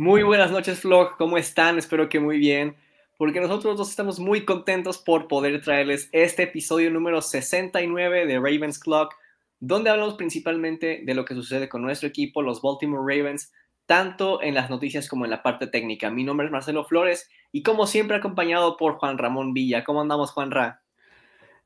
[0.00, 1.18] Muy buenas noches, Vlog.
[1.18, 1.76] ¿Cómo están?
[1.76, 2.74] Espero que muy bien,
[3.18, 8.78] porque nosotros dos estamos muy contentos por poder traerles este episodio número 69 de Ravens
[8.78, 9.14] Clock,
[9.58, 13.52] donde hablamos principalmente de lo que sucede con nuestro equipo, los Baltimore Ravens,
[13.84, 16.10] tanto en las noticias como en la parte técnica.
[16.10, 19.84] Mi nombre es Marcelo Flores y como siempre acompañado por Juan Ramón Villa.
[19.84, 20.80] ¿Cómo andamos, Juan Ra?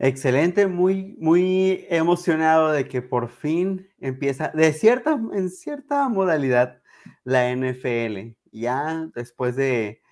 [0.00, 6.82] Excelente, muy, muy emocionado de que por fin empieza, de cierta, en cierta modalidad,
[7.24, 8.36] la NFL.
[8.52, 10.02] Ya después de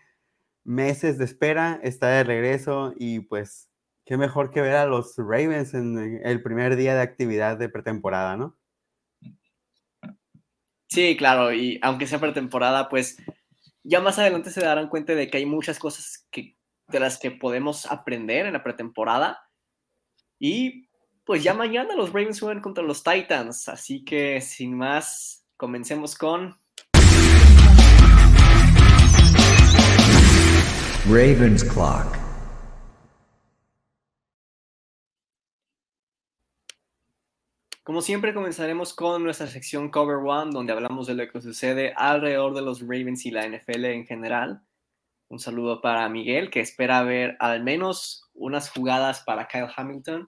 [0.65, 3.69] meses de espera, está de regreso y pues
[4.05, 8.37] qué mejor que ver a los Ravens en el primer día de actividad de pretemporada,
[8.37, 8.57] ¿no?
[10.89, 13.17] Sí, claro, y aunque sea pretemporada, pues
[13.83, 16.57] ya más adelante se darán cuenta de que hay muchas cosas que,
[16.89, 19.41] de las que podemos aprender en la pretemporada.
[20.39, 20.89] Y
[21.25, 26.59] pues ya mañana los Ravens juegan contra los Titans, así que sin más, comencemos con
[31.13, 32.17] Ravens Clock.
[37.83, 42.55] Como siempre, comenzaremos con nuestra sección Cover One, donde hablamos de lo que sucede alrededor
[42.55, 44.63] de los Ravens y la NFL en general.
[45.29, 50.27] Un saludo para Miguel, que espera ver al menos unas jugadas para Kyle Hamilton.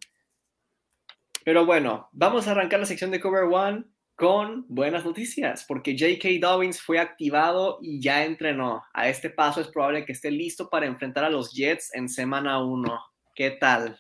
[1.47, 6.29] Pero bueno, vamos a arrancar la sección de Cover One con buenas noticias, porque J.K.
[6.41, 8.83] Dobbins fue activado y ya entrenó.
[8.93, 12.63] A este paso es probable que esté listo para enfrentar a los Jets en semana
[12.63, 13.01] 1.
[13.35, 13.99] ¿Qué tal?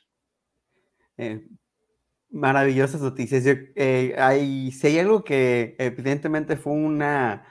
[1.16, 1.44] Eh,
[2.30, 3.44] maravillosas noticias.
[3.46, 7.44] Eh, hay, si hay algo que evidentemente fue una,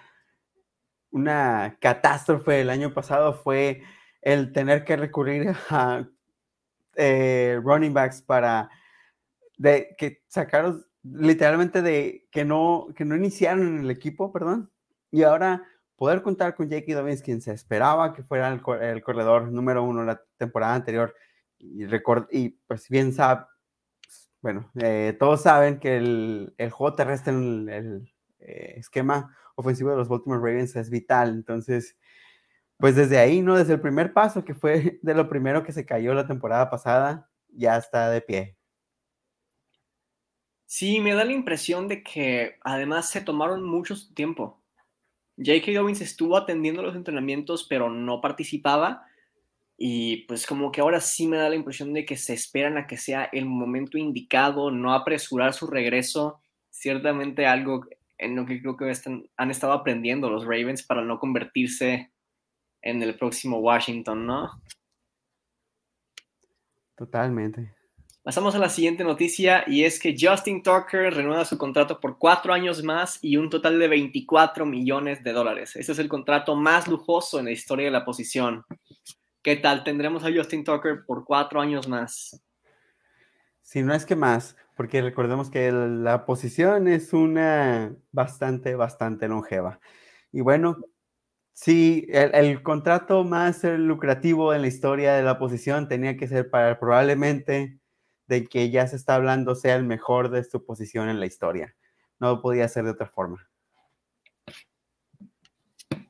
[1.12, 3.84] una catástrofe el año pasado, fue
[4.22, 6.08] el tener que recurrir a
[6.96, 8.70] eh, running backs para
[9.98, 14.72] que sacaron literalmente de que no, que no iniciaron el equipo, perdón,
[15.12, 15.64] y ahora
[15.96, 16.96] poder contar con J.K.
[16.96, 18.62] Dobbins, quien se esperaba que fuera el,
[19.04, 21.14] corredor número uno la temporada anterior,
[21.60, 21.86] y,
[22.32, 23.46] y pues bien sabe,
[24.42, 29.98] bueno, eh, todos saben que el, el, juego terrestre en el, eh, esquema ofensivo de
[29.98, 31.98] los Baltimore Ravens es vital, entonces,
[32.78, 33.56] pues desde ahí, ¿no?
[33.56, 37.30] Desde el primer paso, que fue de lo primero que se cayó la temporada pasada,
[37.50, 38.58] ya está de pie.
[40.76, 44.60] Sí, me da la impresión de que además se tomaron mucho tiempo.
[45.38, 45.72] J.K.
[45.72, 49.06] Dobbins estuvo atendiendo los entrenamientos, pero no participaba.
[49.78, 52.88] Y pues como que ahora sí me da la impresión de que se esperan a
[52.88, 56.42] que sea el momento indicado, no apresurar su regreso.
[56.72, 57.86] Ciertamente algo
[58.18, 58.92] en lo que creo que
[59.38, 62.12] han estado aprendiendo los Ravens para no convertirse
[62.82, 64.50] en el próximo Washington, ¿no?
[66.96, 67.76] Totalmente.
[68.24, 72.54] Pasamos a la siguiente noticia y es que Justin Tucker renueva su contrato por cuatro
[72.54, 75.76] años más y un total de 24 millones de dólares.
[75.76, 78.64] Este es el contrato más lujoso en la historia de la posición.
[79.42, 79.84] ¿Qué tal?
[79.84, 82.42] Tendremos a Justin Tucker por cuatro años más.
[83.62, 89.82] Si no es que más, porque recordemos que la posición es una bastante, bastante longeva.
[90.32, 90.78] Y bueno,
[91.52, 96.50] sí, el, el contrato más lucrativo en la historia de la posición tenía que ser
[96.50, 97.82] para probablemente
[98.34, 101.76] de que ya se está hablando sea el mejor de su posición en la historia.
[102.20, 103.48] No podía ser de otra forma.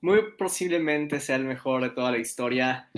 [0.01, 2.89] Muy posiblemente sea el mejor de toda la historia.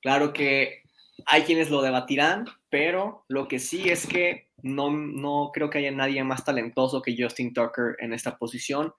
[0.00, 0.82] Claro que
[1.26, 5.90] hay quienes lo debatirán, pero lo que sí es que no, no creo que haya
[5.90, 8.94] nadie más talentoso que Justin Tucker en esta posición.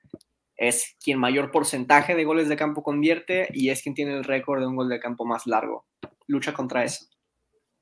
[0.57, 4.59] Es quien mayor porcentaje de goles de campo convierte y es quien tiene el récord
[4.59, 5.87] de un gol de campo más largo.
[6.27, 7.08] Lucha contra eso.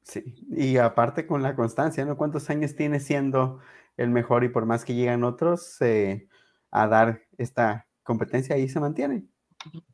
[0.08, 2.16] Sí, y aparte con la constancia, ¿no?
[2.16, 3.60] ¿Cuántos años tiene siendo
[3.98, 6.30] el mejor y por más que llegan otros eh,
[6.72, 9.26] a dar esta competencia, ahí se mantiene?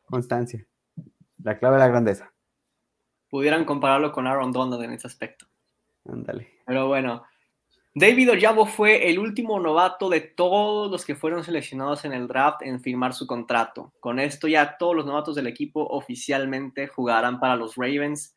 [0.06, 0.68] Constancia.
[1.42, 2.32] La clave de la grandeza.
[3.28, 5.48] Pudieran compararlo con Aaron Donald en ese aspecto.
[6.06, 6.48] Ándale.
[6.68, 7.24] Pero bueno,
[7.96, 12.62] David Ojabo fue el último novato de todos los que fueron seleccionados en el draft
[12.62, 13.94] en firmar su contrato.
[14.00, 18.36] Con esto ya todos los novatos del equipo oficialmente jugarán para los Ravens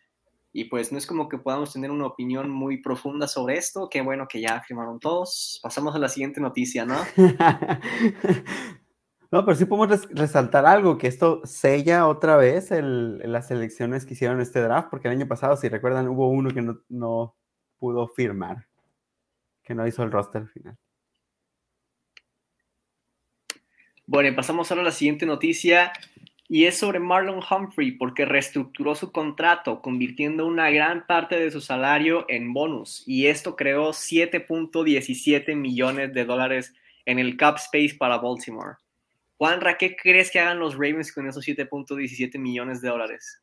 [0.57, 3.91] y pues no es como que podamos tener una opinión muy profunda sobre esto.
[3.91, 5.61] Qué bueno que ya firmaron todos.
[5.63, 6.97] Pasamos a la siguiente noticia, ¿no?
[9.31, 14.15] no, pero sí podemos resaltar algo, que esto sella otra vez el, las elecciones que
[14.15, 17.37] hicieron este draft, porque el año pasado, si recuerdan, hubo uno que no, no
[17.79, 18.67] pudo firmar,
[19.63, 20.79] que no hizo el roster final.
[24.07, 25.93] Bueno, pasamos ahora a la siguiente noticia
[26.49, 31.61] y es sobre Marlon Humphrey porque reestructuró su contrato, convirtiendo una gran parte de su
[31.61, 38.19] salario en bonus y esto creó 7.17 millones de dólares en el cap space para
[38.19, 38.77] Baltimore.
[39.39, 43.43] Juanra, ¿qué crees que hagan los Ravens con esos 7.17 millones de dólares?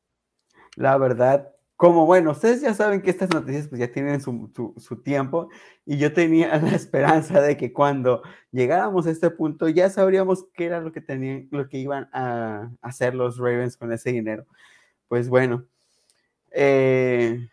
[0.76, 5.02] La verdad, como bueno, ustedes ya saben que estas noticias pues ya tienen su, su,
[5.02, 5.50] tiempo
[5.86, 8.22] y yo tenía la esperanza de que cuando
[8.52, 12.72] llegáramos a este punto ya sabríamos qué era lo que tenían, lo que iban a
[12.82, 14.46] hacer los Ravens con ese dinero.
[15.08, 15.66] Pues bueno,
[16.52, 17.50] eh,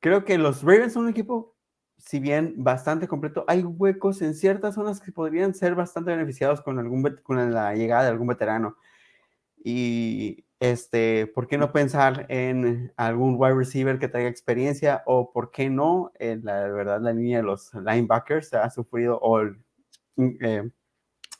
[0.00, 1.56] creo que los Ravens son un equipo,
[1.96, 6.78] si bien bastante completo, hay huecos en ciertas zonas que podrían ser bastante beneficiados con,
[6.78, 8.76] algún, con la llegada de algún veterano.
[9.64, 15.50] Y este, ¿por qué no pensar en algún wide receiver que tenga experiencia o por
[15.50, 19.42] qué no, en la verdad, la línea de los linebackers ha sufrido o
[20.16, 20.70] eh,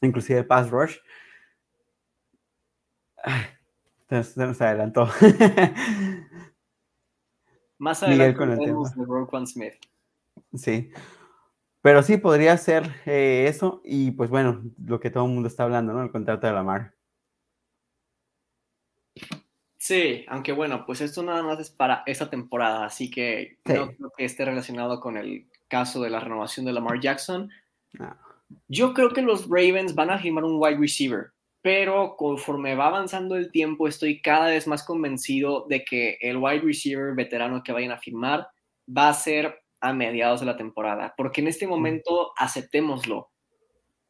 [0.02, 0.98] inclusive el pass rush?
[4.10, 5.08] se nos adelantó.
[7.78, 8.82] Más adelante con el tema.
[8.94, 9.74] de Smith.
[10.54, 10.90] Sí.
[11.80, 15.62] Pero sí, podría ser eh, eso y pues bueno, lo que todo el mundo está
[15.64, 16.02] hablando, ¿no?
[16.02, 16.94] El contrato de Lamar.
[19.84, 24.12] Sí, aunque bueno, pues esto nada más es para esta temporada, así que no creo
[24.16, 27.50] que esté relacionado con el caso de la renovación de Lamar Jackson.
[28.66, 33.36] Yo creo que los Ravens van a firmar un wide receiver, pero conforme va avanzando
[33.36, 37.92] el tiempo estoy cada vez más convencido de que el wide receiver veterano que vayan
[37.92, 38.48] a firmar
[38.88, 43.32] va a ser a mediados de la temporada, porque en este momento aceptémoslo.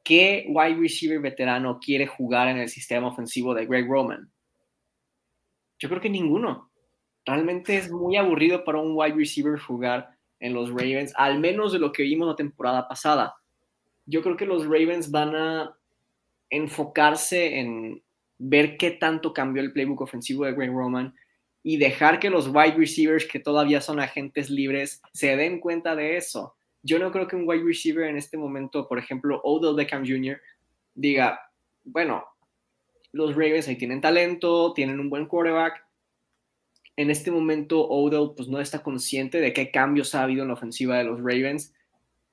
[0.04, 4.30] ¿Qué wide receiver veterano quiere jugar en el sistema ofensivo de Greg Roman?
[5.84, 6.70] Yo creo que ninguno.
[7.26, 11.78] Realmente es muy aburrido para un wide receiver jugar en los Ravens, al menos de
[11.78, 13.34] lo que vimos la temporada pasada.
[14.06, 15.76] Yo creo que los Ravens van a
[16.48, 18.02] enfocarse en
[18.38, 21.14] ver qué tanto cambió el playbook ofensivo de Greg Roman
[21.62, 26.16] y dejar que los wide receivers que todavía son agentes libres se den cuenta de
[26.16, 26.54] eso.
[26.82, 30.40] Yo no creo que un wide receiver en este momento, por ejemplo, Odell Beckham Jr.,
[30.94, 31.38] diga,
[31.82, 32.24] bueno,
[33.14, 35.86] los Ravens ahí tienen talento, tienen un buen quarterback.
[36.96, 40.54] En este momento Odell pues no está consciente de qué cambios ha habido en la
[40.54, 41.72] ofensiva de los Ravens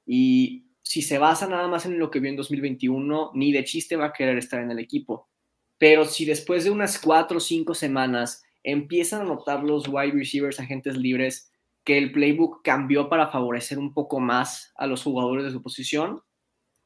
[0.05, 3.95] y si se basa nada más en lo que vio en 2021, ni de chiste
[3.95, 5.29] va a querer estar en el equipo.
[5.77, 10.59] Pero si después de unas cuatro o cinco semanas empiezan a notar los wide receivers,
[10.59, 11.51] agentes libres,
[11.83, 16.21] que el playbook cambió para favorecer un poco más a los jugadores de su posición,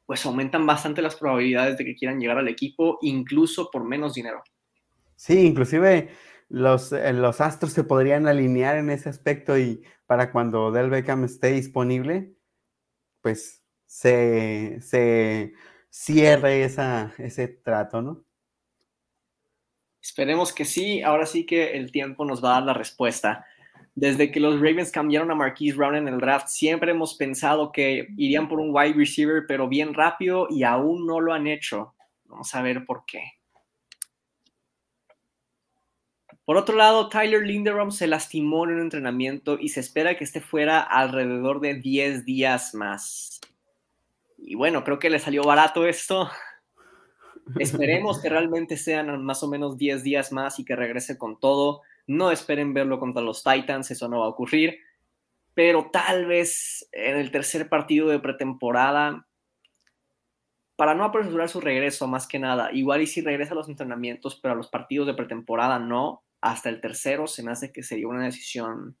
[0.06, 4.42] pues aumentan bastante las probabilidades de que quieran llegar al equipo, incluso por menos dinero.
[5.16, 6.10] Sí, inclusive
[6.48, 11.24] los, eh, los astros se podrían alinear en ese aspecto y para cuando Del Beckham
[11.24, 12.34] esté disponible,
[13.20, 15.54] pues se, se
[15.90, 18.24] cierre esa, ese trato, ¿no?
[20.00, 23.44] Esperemos que sí, ahora sí que el tiempo nos va a dar la respuesta.
[23.96, 28.08] Desde que los Ravens cambiaron a Marquise Brown en el draft, siempre hemos pensado que
[28.18, 31.94] irían por un wide receiver, pero bien rápido y aún no lo han hecho.
[32.26, 33.22] Vamos a ver por qué.
[36.44, 40.42] Por otro lado, Tyler Linderbaum se lastimó en un entrenamiento y se espera que esté
[40.42, 43.40] fuera alrededor de 10 días más.
[44.36, 46.30] Y bueno, creo que le salió barato esto.
[47.58, 51.80] Esperemos que realmente sean más o menos 10 días más y que regrese con todo.
[52.06, 54.78] No esperen verlo contra los Titans, eso no va a ocurrir.
[55.54, 59.26] Pero tal vez en el tercer partido de pretemporada,
[60.76, 64.38] para no apresurar su regreso más que nada, igual y si regresa a los entrenamientos,
[64.40, 68.06] pero a los partidos de pretemporada no, hasta el tercero se me hace que sería
[68.08, 68.96] una decisión,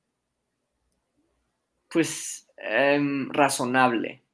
[1.90, 4.24] pues, em, razonable.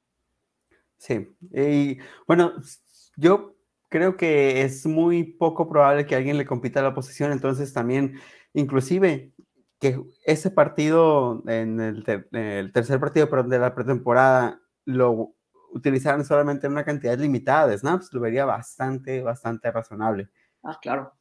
[0.97, 1.99] Sí, y
[2.29, 2.53] bueno,
[3.17, 3.57] yo
[3.89, 8.21] creo que es muy poco probable que alguien le compita la posición, entonces también
[8.55, 9.33] Inclusive
[9.79, 12.05] que ese partido, en el,
[12.73, 15.35] tercer partido de la pretemporada, lo
[15.73, 20.29] utilizaron solamente en una cantidad limitada de snaps, lo vería bastante, bastante razonable.
[20.63, 21.13] Ah, claro.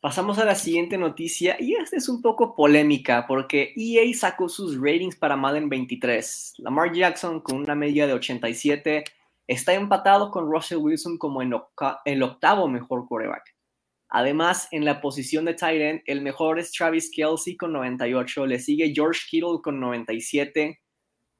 [0.00, 4.76] Pasamos a la siguiente noticia y esta es un poco polémica porque EA sacó sus
[4.76, 6.56] ratings para Madden 23.
[6.58, 9.04] Lamar Jackson con una media de 87
[9.46, 13.53] está empatado con Russell Wilson como el octavo mejor quarterback.
[14.16, 18.92] Además, en la posición de tight el mejor es Travis Kelsey con 98, le sigue
[18.94, 20.80] George Kittle con 97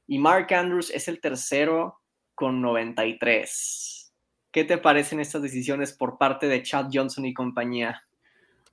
[0.08, 2.00] y Mark Andrews es el tercero
[2.34, 4.12] con 93.
[4.50, 8.02] ¿Qué te parecen estas decisiones por parte de Chad Johnson y compañía?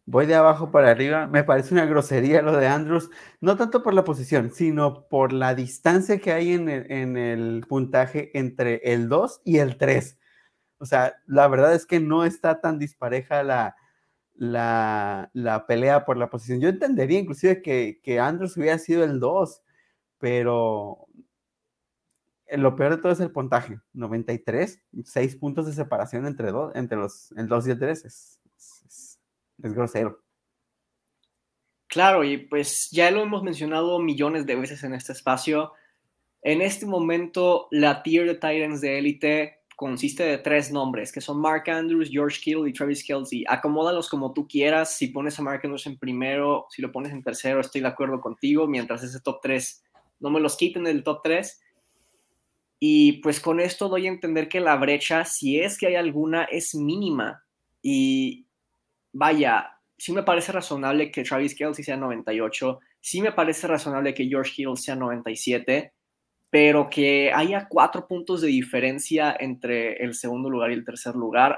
[0.08, 1.28] Voy de abajo para arriba.
[1.28, 5.54] Me parece una grosería lo de Andrews, no tanto por la posición, sino por la
[5.54, 10.18] distancia que hay en el, en el puntaje entre el 2 y el 3.
[10.80, 13.76] O sea, la verdad es que no está tan dispareja la,
[14.42, 16.60] la, pelea por la posición.
[16.60, 19.62] Yo entendería inclusive que, que Andrews hubiera sido el 2,
[20.18, 21.08] pero
[22.50, 26.98] lo peor de todo es el puntaje, 93, 6 puntos de separación entre, dos, entre
[26.98, 28.40] los el 2 y el 3, es,
[28.88, 29.20] es,
[29.58, 30.24] grosero.
[31.88, 35.74] Claro, y pues ya lo hemos mencionado millones de veces en este espacio.
[36.42, 41.42] En este momento, la tier de Titans de élite consiste de tres nombres, que son
[41.42, 43.44] Mark Andrews, George Kittle y Travis Kelsey.
[43.48, 44.96] Acomódalos como tú quieras.
[44.96, 48.22] Si pones a Mark Andrews en primero, si lo pones en tercero, estoy de acuerdo
[48.22, 49.84] contigo, mientras ese top 3
[50.20, 51.64] no me los quiten del top 3.
[52.80, 56.44] Y pues con esto doy a entender que la brecha, si es que hay alguna,
[56.44, 57.44] es mínima.
[57.82, 58.46] Y
[59.12, 64.28] vaya, sí me parece razonable que Travis Kelsey sea 98, sí me parece razonable que
[64.28, 65.92] George Hill sea 97,
[66.52, 71.58] pero que haya cuatro puntos de diferencia entre el segundo lugar y el tercer lugar,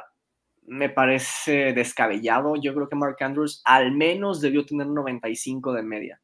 [0.65, 2.55] me parece descabellado.
[2.55, 6.21] Yo creo que Mark Andrews al menos debió tener 95 de media.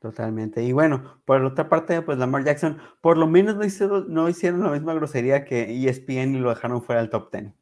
[0.00, 0.64] Totalmente.
[0.64, 4.64] Y bueno, por otra parte, pues Lamar Jackson, por lo menos no hicieron, no hicieron
[4.64, 7.52] la misma grosería que ESPN y lo dejaron fuera del top 10.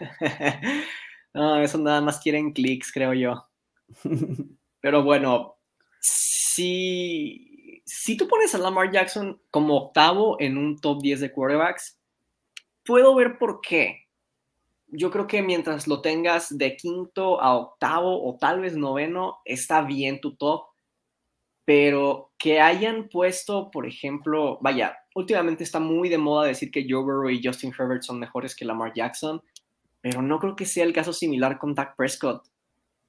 [1.34, 3.46] no, eso nada más quieren clics, creo yo.
[4.80, 5.56] Pero bueno,
[6.00, 7.49] si,
[7.90, 11.98] si tú pones a Lamar Jackson como octavo en un top 10 de quarterbacks,
[12.84, 14.06] puedo ver por qué.
[14.88, 19.82] Yo creo que mientras lo tengas de quinto a octavo o tal vez noveno, está
[19.82, 20.70] bien tu top
[21.70, 27.04] pero que hayan puesto, por ejemplo, vaya, últimamente está muy de moda decir que Joe
[27.04, 29.40] Burrow y Justin Herbert son mejores que Lamar Jackson,
[30.00, 32.44] pero no creo que sea el caso similar con Dak Prescott.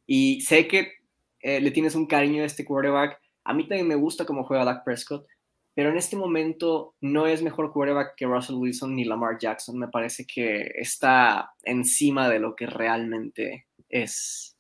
[0.06, 0.92] Y sé que
[1.40, 3.20] eh, le tienes un cariño a este quarterback.
[3.52, 5.28] A mí también me gusta cómo juega Dak Prescott,
[5.76, 9.78] pero en este momento no es mejor quarterback que Russell Wilson ni Lamar Jackson.
[9.78, 14.56] Me parece que está encima de lo que realmente es.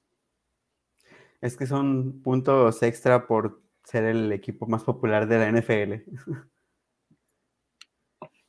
[1.40, 5.94] Es que son puntos extra por ser el equipo más popular de la NFL.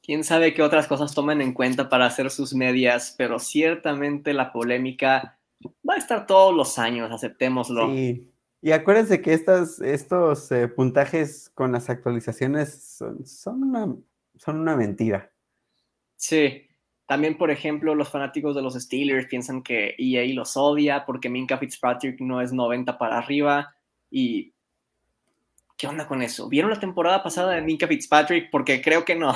[0.02, 4.52] Quién sabe qué otras cosas tomen en cuenta para hacer sus medias, pero ciertamente la
[4.52, 5.38] polémica
[5.88, 7.94] va a estar todos los años, aceptémoslo.
[7.94, 8.31] Sí.
[8.62, 13.94] Y acuérdense que estas, estos eh, puntajes con las actualizaciones son, una,
[14.36, 15.30] son una mentira.
[16.16, 16.68] Sí.
[17.06, 21.58] También, por ejemplo, los fanáticos de los Steelers piensan que EA los odia porque Minka
[21.58, 23.74] Fitzpatrick no es 90 para arriba
[24.10, 24.54] y
[25.82, 26.48] ¿Qué onda con eso?
[26.48, 28.50] ¿Vieron la temporada pasada de Minka Fitzpatrick?
[28.52, 29.34] Porque creo que no.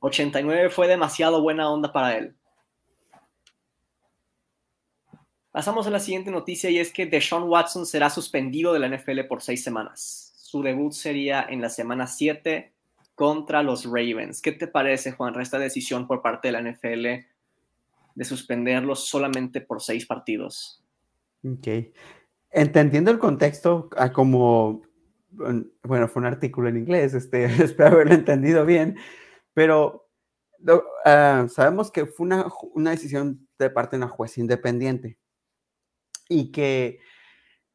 [0.00, 2.36] 89 fue demasiado buena onda para él.
[5.50, 9.20] Pasamos a la siguiente noticia y es que Deshaun Watson será suspendido de la NFL
[9.28, 10.32] por seis semanas.
[10.36, 12.72] Su debut sería en la semana 7
[13.14, 14.42] contra los Ravens.
[14.42, 17.26] ¿Qué te parece, Juan, esta decisión por parte de la NFL
[18.14, 20.82] de suspenderlo solamente por seis partidos?
[21.44, 21.92] Ok.
[22.50, 24.82] Entendiendo el contexto, como
[25.30, 28.96] bueno, fue un artículo en inglés, este, espero haberlo entendido bien,
[29.54, 30.08] pero
[31.04, 35.18] ah, sabemos que fue una, una, decisión de parte de una juez independiente
[36.28, 37.00] y que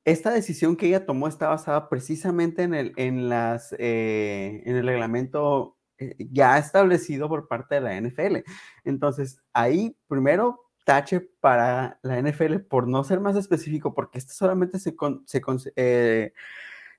[0.05, 4.85] esta decisión que ella tomó está basada precisamente en el, en las, eh, en el
[4.85, 8.37] reglamento eh, ya establecido por parte de la NFL.
[8.83, 14.79] Entonces, ahí primero tache para la NFL por no ser más específico, porque esto solamente
[14.79, 14.95] se,
[15.25, 15.41] se
[15.75, 16.33] eh,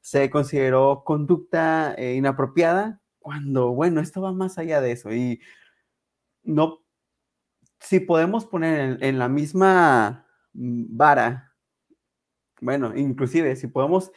[0.00, 5.12] se consideró conducta eh, inapropiada, cuando, bueno, esto va más allá de eso.
[5.14, 5.40] Y
[6.42, 6.84] no,
[7.80, 11.52] si podemos poner en, la misma vara,
[12.60, 14.10] bueno, inclusive si podemos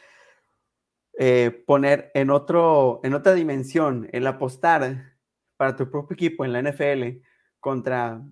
[1.18, 5.16] eh, poner en, otro, en otra dimensión el apostar
[5.56, 7.20] para tu propio equipo en la NFL
[7.60, 8.22] contra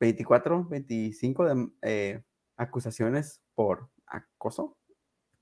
[0.00, 2.22] 24, 25 de, eh,
[2.56, 4.76] acusaciones por acoso,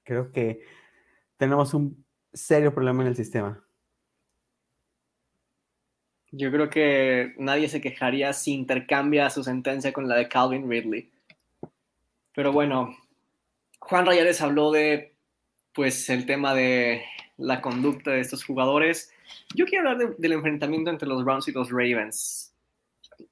[0.04, 0.60] creo que
[1.36, 3.64] tenemos un serio problema en el sistema.
[6.30, 11.10] Yo creo que nadie se quejaría si intercambia su sentencia con la de Calvin Ridley.
[12.38, 12.96] Pero bueno,
[13.80, 15.12] Juan Rayales habló de
[15.74, 17.02] pues el tema de
[17.36, 19.10] la conducta de estos jugadores.
[19.56, 22.54] Yo quiero hablar del enfrentamiento entre los Browns y los Ravens.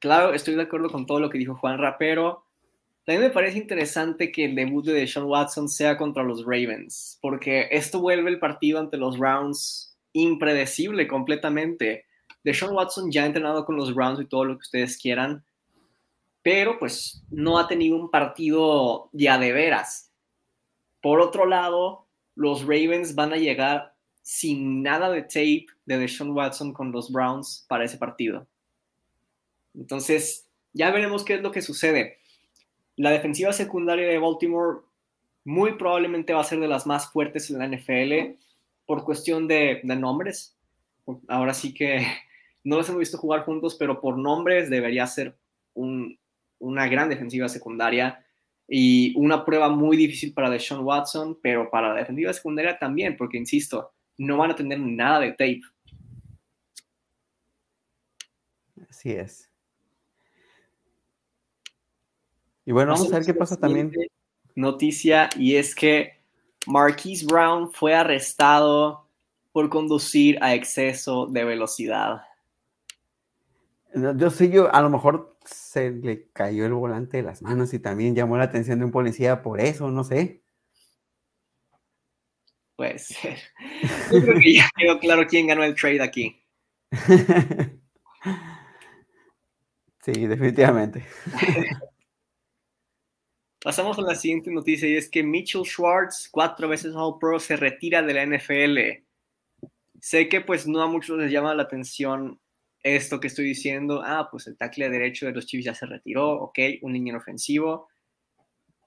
[0.00, 2.46] Claro, estoy de acuerdo con todo lo que dijo Juan Rapero.
[3.04, 7.68] También me parece interesante que el debut de Deshaun Watson sea contra los Ravens, porque
[7.70, 12.06] esto vuelve el partido ante los Browns impredecible completamente.
[12.42, 15.44] Deshaun Watson ya ha entrenado con los Browns y todo lo que ustedes quieran,
[16.46, 20.12] pero pues no ha tenido un partido ya de veras.
[21.02, 26.72] Por otro lado, los Ravens van a llegar sin nada de tape de Deshaun Watson
[26.72, 28.46] con los Browns para ese partido.
[29.74, 32.18] Entonces, ya veremos qué es lo que sucede.
[32.94, 34.82] La defensiva secundaria de Baltimore
[35.42, 38.38] muy probablemente va a ser de las más fuertes en la NFL
[38.86, 40.54] por cuestión de, nombres.
[41.26, 42.06] Ahora sí que
[42.62, 45.36] no los hemos visto jugar juntos, pero por nombres debería ser
[46.58, 48.24] una gran defensiva secundaria
[48.68, 53.36] y una prueba muy difícil para Deshaun Watson, pero para la defensiva secundaria también, porque
[53.36, 55.62] insisto, no van a tener nada de tape.
[58.88, 59.50] Así es.
[62.64, 63.92] Y bueno, vamos a ver qué pasa también.
[64.56, 66.20] Noticia, y es que
[66.66, 69.06] Marquise Brown fue arrestado
[69.52, 72.22] por conducir a exceso de velocidad.
[73.96, 77.78] Yo sé, yo a lo mejor se le cayó el volante de las manos y
[77.78, 80.42] también llamó la atención de un policía por eso, no sé.
[82.76, 83.38] Puede ser.
[84.12, 86.38] Yo creo que ya quedó claro quién ganó el trade aquí.
[90.02, 91.06] sí, definitivamente.
[93.62, 97.56] Pasamos a la siguiente noticia y es que Mitchell Schwartz, cuatro veces All Pro, se
[97.56, 98.78] retira de la NFL.
[100.00, 102.38] Sé que pues no a muchos les llama la atención
[102.86, 104.02] esto que estoy diciendo.
[104.04, 107.88] Ah, pues el tackle derecho de los Chiefs ya se retiró, ok, un línea ofensivo.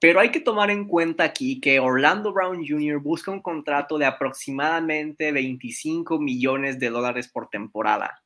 [0.00, 2.98] Pero hay que tomar en cuenta aquí que Orlando Brown Jr.
[3.00, 8.22] busca un contrato de aproximadamente 25 millones de dólares por temporada.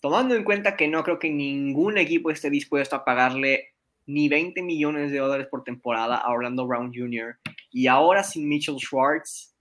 [0.00, 3.74] Tomando en cuenta que no creo que ningún equipo esté dispuesto a pagarle
[4.06, 7.38] ni 20 millones de dólares por temporada a Orlando Brown Jr.
[7.70, 9.54] Y ahora sin Mitchell Schwartz,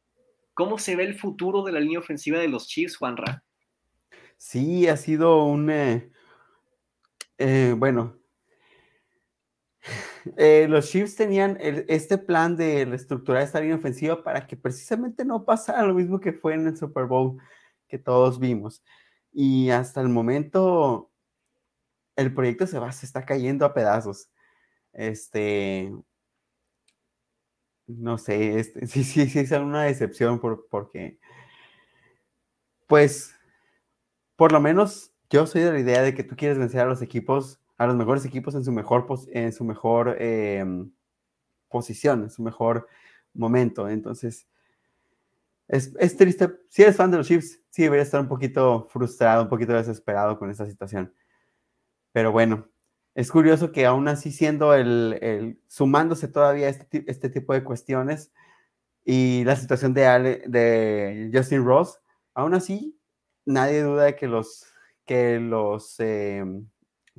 [0.55, 3.44] ¿cómo se ve el futuro de la línea ofensiva de los Chiefs, Juanra?
[4.37, 5.69] Sí, ha sido un...
[5.69, 6.11] Eh,
[7.37, 8.17] eh, bueno,
[10.37, 15.45] eh, los Chiefs tenían este plan de reestructurar esta línea ofensiva para que precisamente no
[15.45, 17.37] pasara lo mismo que fue en el Super Bowl
[17.87, 18.83] que todos vimos.
[19.31, 21.11] Y hasta el momento
[22.15, 24.29] el proyecto se va, se está cayendo a pedazos.
[24.93, 25.91] Este,
[27.87, 31.19] no sé, este, sí, sí, sí, es una decepción por, porque,
[32.87, 33.35] pues,
[34.35, 37.01] por lo menos yo soy de la idea de que tú quieres vencer a los
[37.01, 40.91] equipos, a los mejores equipos en su mejor, en su mejor em,
[41.69, 42.87] posición, en su mejor
[43.33, 43.89] momento.
[43.89, 44.47] Entonces,
[45.67, 46.51] es, es, triste.
[46.69, 50.37] Si eres fan de los Chiefs, sí debería estar un poquito frustrado, un poquito desesperado
[50.37, 51.13] con esta situación.
[52.11, 52.69] Pero bueno,
[53.15, 58.31] es curioso que aún así siendo el, sumándose todavía este, este, tipo de cuestiones
[59.03, 61.99] y la situación de, de Justin Ross,
[62.33, 62.97] aún así
[63.45, 64.65] nadie duda de que los,
[65.05, 65.97] que los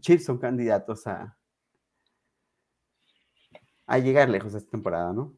[0.00, 1.36] Chiefs son candidatos a,
[3.86, 5.34] a llegar lejos esta temporada, ¿no?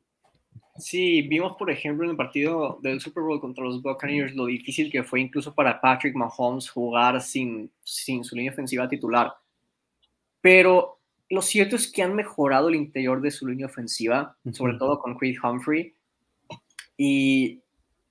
[0.76, 4.92] Sí, vimos por ejemplo en el partido del Super Bowl contra los Buccaneers lo difícil
[4.92, 9.34] que fue incluso para Patrick Mahomes jugar sin, sin su línea ofensiva titular
[10.40, 14.98] pero lo cierto es que han mejorado el interior de su línea ofensiva, sobre todo
[14.98, 15.94] con Creed Humphrey,
[16.96, 17.60] y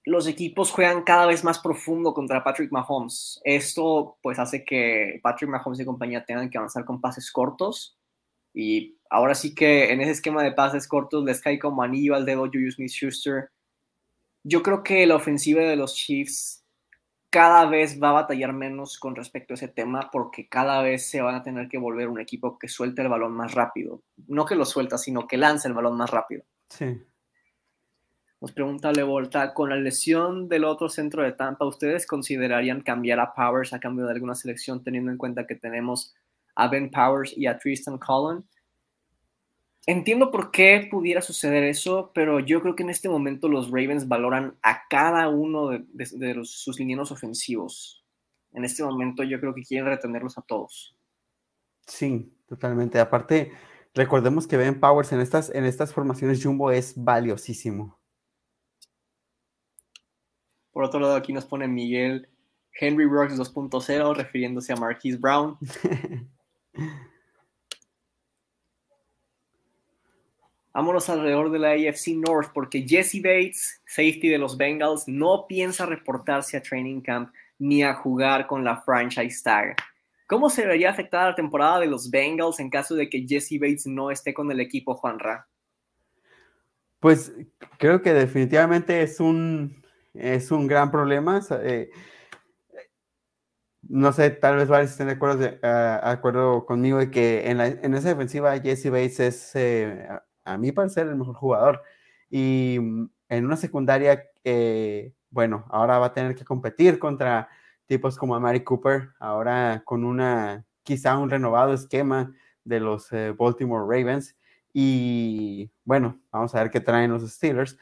[0.07, 3.41] los equipos juegan cada vez más profundo contra Patrick Mahomes.
[3.43, 7.97] Esto pues hace que Patrick Mahomes y compañía tengan que avanzar con pases cortos
[8.53, 12.25] y ahora sí que en ese esquema de pases cortos les cae como anillo al
[12.25, 13.49] dedo Julius Smith-Schuster.
[14.43, 16.63] Yo creo que la ofensiva de los Chiefs
[17.29, 21.21] cada vez va a batallar menos con respecto a ese tema porque cada vez se
[21.21, 24.03] van a tener que volver un equipo que suelte el balón más rápido.
[24.27, 26.45] No que lo suelta, sino que lance el balón más rápido.
[26.69, 26.97] Sí.
[28.39, 33.33] Nos pregunta Levolta, con la lesión del otro centro de Tampa, ¿ustedes considerarían cambiar a
[33.33, 36.13] Powers a cambio de alguna selección teniendo en cuenta que tenemos
[36.53, 38.45] a Ben Powers y a Tristan Collin?
[39.87, 44.07] Entiendo por qué pudiera suceder eso, pero yo creo que en este momento los Ravens
[44.07, 48.03] valoran a cada uno de, sus linieros ofensivos.
[48.51, 50.95] En este momento yo creo que quieren retenerlos a todos.
[51.87, 52.99] Sí, totalmente.
[52.99, 53.51] Aparte,
[53.95, 57.96] recordemos que Ben Powers en estas, en estas formaciones Jumbo es valiosísimo.
[60.77, 62.29] Por otro lado, aquí nos pone Miguel
[62.79, 65.57] Henry Rocks 2.0 refiriéndose a Marquise Brown.
[70.75, 75.87] Vámonos alrededor de la AFC North porque Jesse Bates, safety de los Bengals, no piensa
[75.87, 79.75] reportarse a training camp ni a jugar con la franchise tag.
[80.27, 83.87] ¿Cómo se vería afectada la temporada de los Bengals en caso de que Jesse Bates
[83.87, 85.47] no esté con el equipo, Juanra?
[86.99, 87.33] Pues
[87.79, 89.86] creo que definitivamente es un,
[90.19, 91.41] es un gran problema.
[91.63, 91.89] Eh,
[93.89, 97.61] no sé, tal vez varios estén de acuerdo, de, ah, acuerdo conmigo de que en,
[97.61, 100.07] en, esa defensiva Jesse Bates es eh,
[100.43, 101.83] a mi parecer, el mejor jugador.
[102.29, 107.49] Y mm, en una secundaria, eh, bueno, ahora va a tener que competir contra
[107.85, 113.85] tipos como Mary Cooper, ahora con una, quizá un renovado esquema de los eh, Baltimore
[113.87, 114.35] Ravens.
[114.73, 117.77] Y bueno, vamos a ver qué traen los Steelers.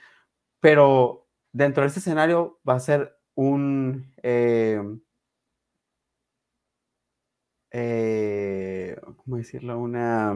[0.59, 1.24] Pero
[1.55, 4.77] dentro de este escenario va a ser un, eh,
[7.71, 9.79] eh, ¿cómo decirlo?
[9.79, 10.33] Una,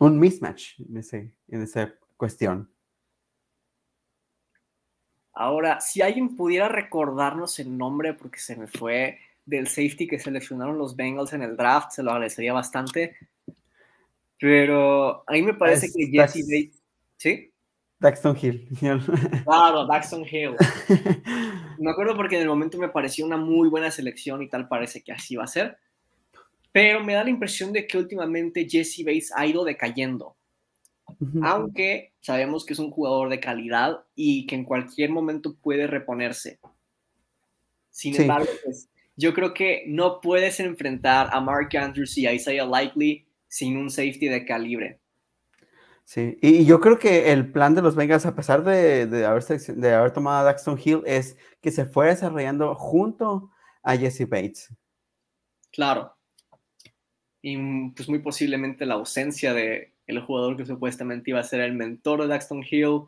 [0.00, 2.68] un mismatch en, ese, en esa cuestión.
[5.32, 10.78] Ahora, si alguien pudiera recordarnos el nombre, porque se me fue del safety que seleccionaron
[10.78, 13.16] los Bengals en el draft, se lo agradecería bastante.
[14.40, 16.82] Pero a mí me parece que Jesse Bates,
[17.18, 17.53] ¿sí?
[18.00, 18.68] Daxton Hill.
[19.44, 20.56] Claro, Daxton Hill.
[21.78, 25.02] Me acuerdo porque en el momento me pareció una muy buena selección y tal parece
[25.02, 25.76] que así va a ser.
[26.72, 30.36] Pero me da la impresión de que últimamente Jesse Bates ha ido decayendo.
[31.42, 36.58] Aunque sabemos que es un jugador de calidad y que en cualquier momento puede reponerse.
[37.90, 42.66] Sin embargo, pues, yo creo que no puedes enfrentar a Mark Andrews y a Isaiah
[42.66, 44.98] Likely sin un safety de calibre.
[46.04, 49.42] Sí, y yo creo que el plan de los Bengals, a pesar de, de, haber,
[49.42, 53.50] de haber tomado a Daxton Hill, es que se fue desarrollando junto
[53.82, 54.68] a Jesse Bates.
[55.72, 56.14] Claro.
[57.40, 61.72] Y pues muy posiblemente la ausencia de el jugador que supuestamente iba a ser el
[61.72, 63.04] mentor de Daxton Hill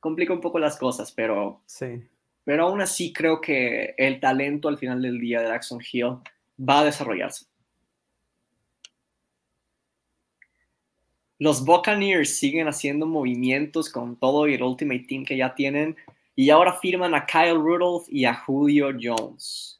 [0.00, 2.02] complica un poco las cosas, pero, sí.
[2.44, 6.18] pero aún así creo que el talento al final del día de Daxton Hill
[6.58, 7.46] va a desarrollarse.
[11.44, 15.94] Los Buccaneers siguen haciendo movimientos con todo y el Ultimate Team que ya tienen
[16.34, 19.78] y ahora firman a Kyle Rudolph y a Julio Jones.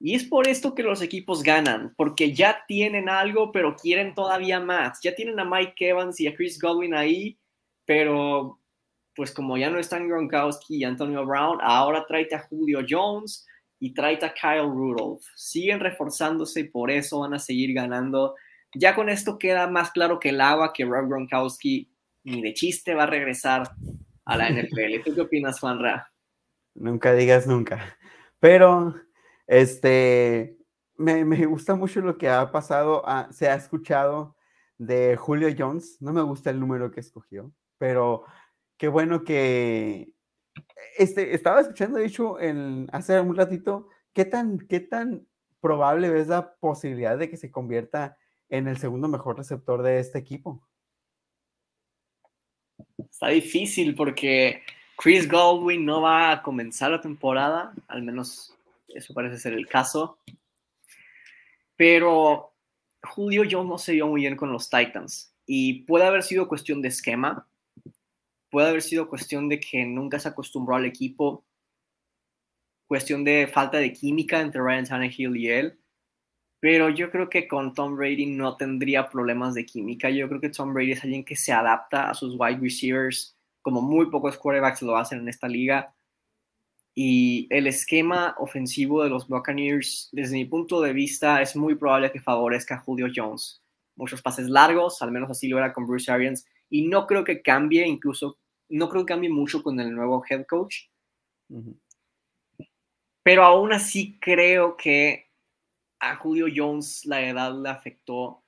[0.00, 4.58] Y es por esto que los equipos ganan, porque ya tienen algo, pero quieren todavía
[4.58, 4.98] más.
[5.02, 7.38] Ya tienen a Mike Evans y a Chris Godwin ahí,
[7.84, 8.58] pero
[9.14, 13.46] pues como ya no están Gronkowski y Antonio Brown, ahora tráete a Julio Jones
[13.78, 15.22] y tráete a Kyle Rudolph.
[15.36, 18.34] Siguen reforzándose y por eso van a seguir ganando
[18.78, 21.90] ya con esto queda más claro que el agua que Rob Gronkowski
[22.24, 23.70] ni de chiste va a regresar
[24.24, 25.02] a la NFL.
[25.04, 26.12] ¿Tú qué opinas, Juanra?
[26.74, 27.96] Nunca digas nunca.
[28.40, 28.94] Pero,
[29.46, 30.58] este,
[30.96, 34.36] me, gusta mucho lo que ha pasado, ah, se ha escuchado
[34.78, 35.98] de Julio Jones.
[36.00, 38.24] No me gusta el número que escogió, pero
[38.76, 40.12] qué bueno que,
[40.98, 42.36] este, estaba escuchando, de hecho,
[42.92, 45.26] hace un ratito, ¿qué tan, qué tan
[45.60, 48.16] probable es la posibilidad de que se convierta
[48.48, 50.66] en el segundo mejor receptor de este equipo?
[52.98, 54.62] Está difícil porque
[54.96, 58.54] Chris Godwin no va a comenzar la temporada, al menos
[58.88, 60.18] eso parece ser el caso.
[61.76, 62.54] Pero
[63.02, 66.80] Julio Jones no se vio muy bien con los Titans y puede haber sido cuestión
[66.82, 67.46] de esquema,
[68.50, 71.44] puede haber sido cuestión de que nunca se acostumbró al equipo,
[72.86, 75.78] cuestión de falta de química entre Ryan Tannehill y él
[76.60, 80.08] pero yo creo que con Tom Brady no tendría problemas de química.
[80.10, 83.82] Yo creo que Tom Brady es alguien que se adapta a sus wide receivers, como
[83.82, 85.94] muy pocos quarterbacks lo hacen en esta liga.
[86.94, 92.10] Y el esquema ofensivo de los Buccaneers, desde mi punto de vista, es muy probable
[92.10, 93.60] que favorezca a Julio Jones.
[93.96, 96.46] Muchos pases largos, al menos así lo era con Bruce Arians.
[96.70, 98.38] Y no creo que cambie, incluso,
[98.70, 100.84] no creo que cambie mucho con el nuevo head coach.
[103.22, 105.25] Pero aún así creo que
[106.10, 108.42] a Julio Jones la edad le afectó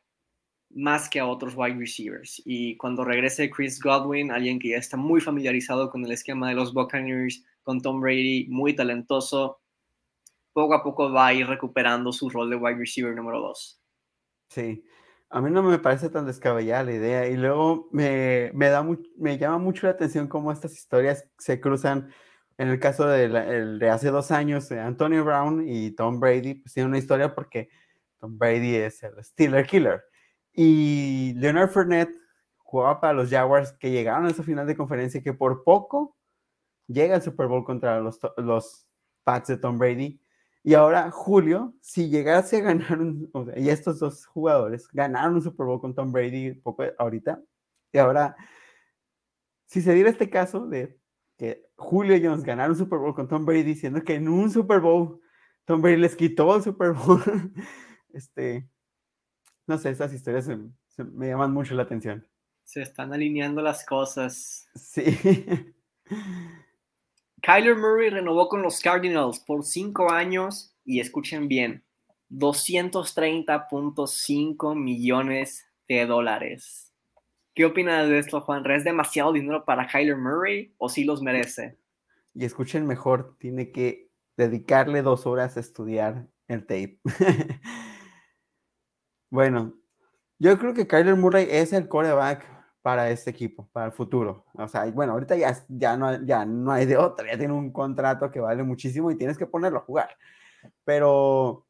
[0.71, 2.43] más que a otros wide receivers.
[2.45, 6.55] Y cuando regrese Chris Godwin, alguien que ya está muy familiarizado con el esquema de
[6.55, 9.61] los Buccaneers, con Tom Brady, muy talentoso,
[10.53, 13.81] poco a poco va a ir recuperando su rol de wide receiver número 2.
[14.51, 14.85] Sí,
[15.31, 17.29] a mí no me parece tan descabellada la idea.
[17.29, 22.11] Y luego me, me, da me llama mucho la atención cómo estas historias se cruzan
[22.59, 26.99] en el caso de, hace dos años, Antonio Brown y Tom Brady, pues tienen una
[26.99, 27.71] historia porque
[28.19, 30.03] Tom Brady es el Steeler Killer.
[30.53, 32.15] Y Leonard Fournette
[32.59, 36.17] jugaba para los Jaguars que llegaron a esa final de conferencia que por poco
[36.89, 38.89] llega al Super Bowl contra los, los
[39.23, 40.21] Pats de Tom Brady.
[40.65, 42.99] Y ahora Julio, si llegase a ganar,
[43.57, 47.41] y estos dos jugadores ganaron un Super Bowl con Tom Brady poco ahorita,
[47.93, 48.37] y ahora,
[49.67, 50.99] si se diera este caso de
[51.39, 54.81] que Julio Jones ganaron un Super Bowl con Tom Brady diciendo que en un Super
[54.81, 55.21] Bowl
[55.65, 57.23] Tom Brady les quitó el Super Bowl.
[58.13, 58.69] este,
[59.67, 60.51] no sé, esas historias
[60.97, 62.27] me llaman mucho la atención.
[62.65, 64.69] Se están alineando las cosas.
[64.75, 65.05] Sí.
[67.43, 71.85] Kyler Murray renovó con los Cardinals por cinco años y escuchen bien,
[72.31, 76.88] 230.5 millones de dólares.
[77.59, 78.65] ¿Qué opinas de esto, Juan?
[78.71, 81.77] ¿Es demasiado dinero para Kyler Murray o sí los merece?
[82.33, 87.01] Y escuchen mejor, tiene que dedicarle dos horas a estudiar el tape.
[89.29, 89.75] bueno,
[90.39, 92.47] yo creo que Kyler Murray es el coreback
[92.81, 94.45] para este equipo, para el futuro.
[94.53, 97.73] O sea, bueno, ahorita ya, ya, no, ya no hay de otra, ya tiene un
[97.73, 100.11] contrato que vale muchísimo y tienes que ponerlo a jugar.
[100.85, 101.67] Pero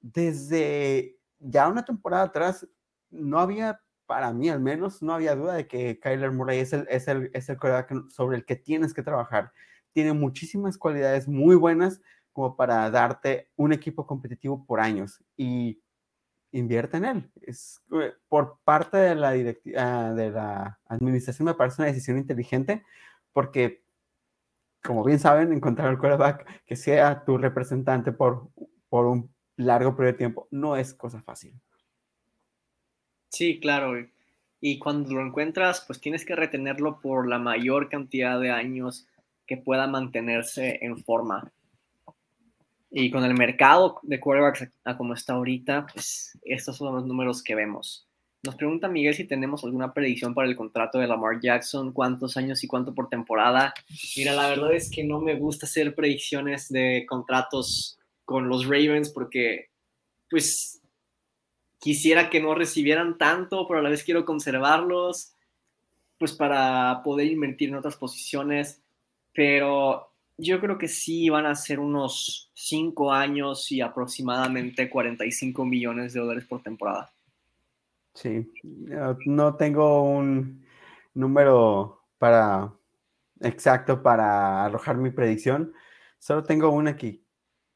[0.00, 2.66] desde ya una temporada atrás,
[3.08, 6.86] no había, para mí al menos, no había duda de que Kyler Murray es el,
[6.90, 7.58] es el, es el
[8.10, 9.52] sobre el que tienes que trabajar.
[9.92, 12.00] Tiene muchísimas cualidades muy buenas
[12.32, 15.82] como para darte un equipo competitivo por años y
[16.52, 17.30] invierte en él.
[17.42, 19.30] Es, eh, por parte de la,
[19.78, 22.84] ah, de la administración me parece una decisión inteligente
[23.32, 23.84] porque,
[24.82, 28.50] como bien saben, encontrar el quarterback que sea tu representante por,
[28.88, 31.60] por un largo periodo de tiempo no es cosa fácil.
[33.32, 33.94] Sí, claro.
[34.60, 39.06] Y cuando lo encuentras, pues tienes que retenerlo por la mayor cantidad de años
[39.46, 41.50] que pueda mantenerse en forma.
[42.90, 47.42] Y con el mercado de quarterbacks a, como está ahorita, pues estos son los números
[47.42, 48.06] que vemos.
[48.42, 52.62] Nos pregunta Miguel si tenemos alguna predicción para el contrato de Lamar Jackson, cuántos años
[52.62, 53.72] y cuánto por temporada.
[54.16, 59.10] Mira, la verdad es que no me gusta hacer predicciones de contratos con los Ravens
[59.10, 59.70] porque,
[60.28, 60.81] pues,
[61.82, 65.34] quisiera que no recibieran tanto, pero a la vez quiero conservarlos,
[66.16, 68.80] pues para poder invertir en otras posiciones.
[69.34, 76.12] Pero yo creo que sí van a ser unos 5 años y aproximadamente 45 millones
[76.12, 77.12] de dólares por temporada.
[78.14, 78.48] Sí,
[79.26, 80.64] no tengo un
[81.14, 82.72] número para
[83.40, 85.72] exacto para arrojar mi predicción.
[86.20, 87.24] Solo tengo una aquí.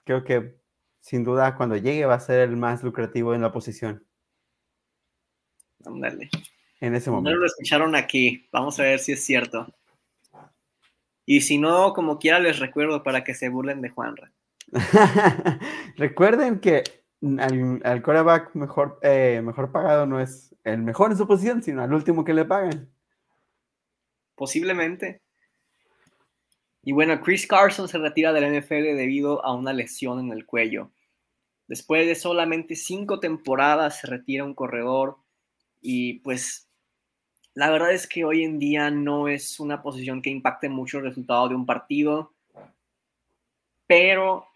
[0.04, 0.60] Creo que
[1.06, 4.04] sin duda cuando llegue va a ser el más lucrativo en la posición.
[5.84, 6.28] Ándale.
[6.80, 7.30] En ese momento.
[7.30, 8.48] No lo escucharon aquí.
[8.50, 9.72] Vamos a ver si es cierto.
[11.24, 14.32] Y si no, como quiera, les recuerdo para que se burlen de Juanra.
[15.96, 16.82] Recuerden que
[17.38, 21.94] al, quarterback mejor, eh, mejor pagado no es el mejor en su posición, sino al
[21.94, 22.90] último que le pagan.
[24.34, 25.22] Posiblemente.
[26.82, 30.90] Y bueno, Chris Carson se retira del NFL debido a una lesión en el cuello.
[31.68, 35.18] Después de solamente cinco temporadas se retira un corredor
[35.80, 36.68] y pues
[37.54, 41.04] la verdad es que hoy en día no es una posición que impacte mucho el
[41.04, 42.32] resultado de un partido,
[43.86, 44.46] pero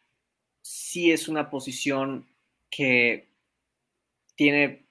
[0.60, 2.26] sí es una posición
[2.70, 3.28] que
[4.34, 4.86] tiene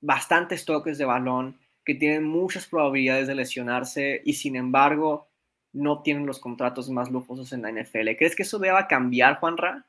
[0.00, 5.28] bastantes toques de balón, que tiene muchas probabilidades de lesionarse y sin embargo
[5.72, 8.16] no tienen los contratos más lujosos en la NFL.
[8.18, 9.86] ¿Crees que eso deba cambiar, Juanra?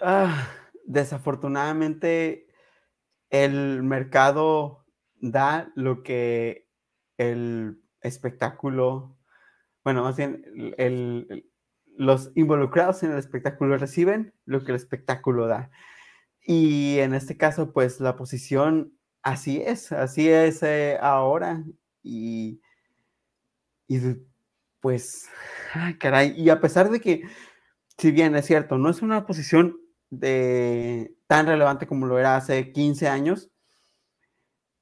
[0.00, 0.48] Ah,
[0.86, 2.46] desafortunadamente,
[3.30, 4.84] el mercado
[5.20, 6.68] da lo que
[7.18, 9.18] el espectáculo,
[9.84, 10.44] bueno, más bien,
[11.96, 15.70] los involucrados en el espectáculo reciben lo que el espectáculo da.
[16.46, 21.64] Y en este caso, pues la posición así es, así es eh, ahora.
[22.02, 22.60] Y
[23.88, 23.98] y
[24.80, 25.28] pues,
[25.74, 27.24] ay, caray, y a pesar de que,
[27.98, 29.78] si bien es cierto, no es una posición
[30.10, 33.50] de, tan relevante como lo era hace 15 años,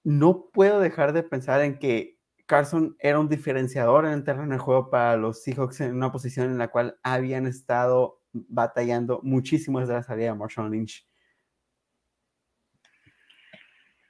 [0.05, 4.59] no puedo dejar de pensar en que Carson era un diferenciador en el terreno de
[4.59, 9.95] juego para los Seahawks en una posición en la cual habían estado batallando muchísimo desde
[9.95, 11.07] la salida de Marshall Lynch.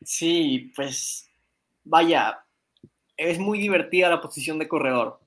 [0.02, 1.28] Sí, pues
[1.82, 2.44] vaya,
[3.16, 5.20] es muy divertida la posición de corredor,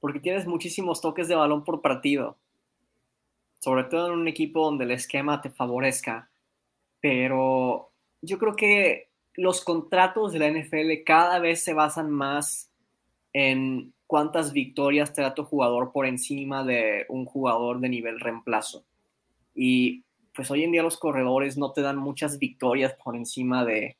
[0.00, 2.38] porque tienes muchísimos toques de balón por partido,
[3.64, 6.28] sobre todo en un equipo donde el esquema te favorezca.
[7.00, 12.70] Pero yo creo que los contratos de la NFL cada vez se basan más
[13.32, 18.84] en cuántas victorias te da tu jugador por encima de un jugador de nivel reemplazo.
[19.54, 23.96] Y pues hoy en día los corredores no te dan muchas victorias por encima de,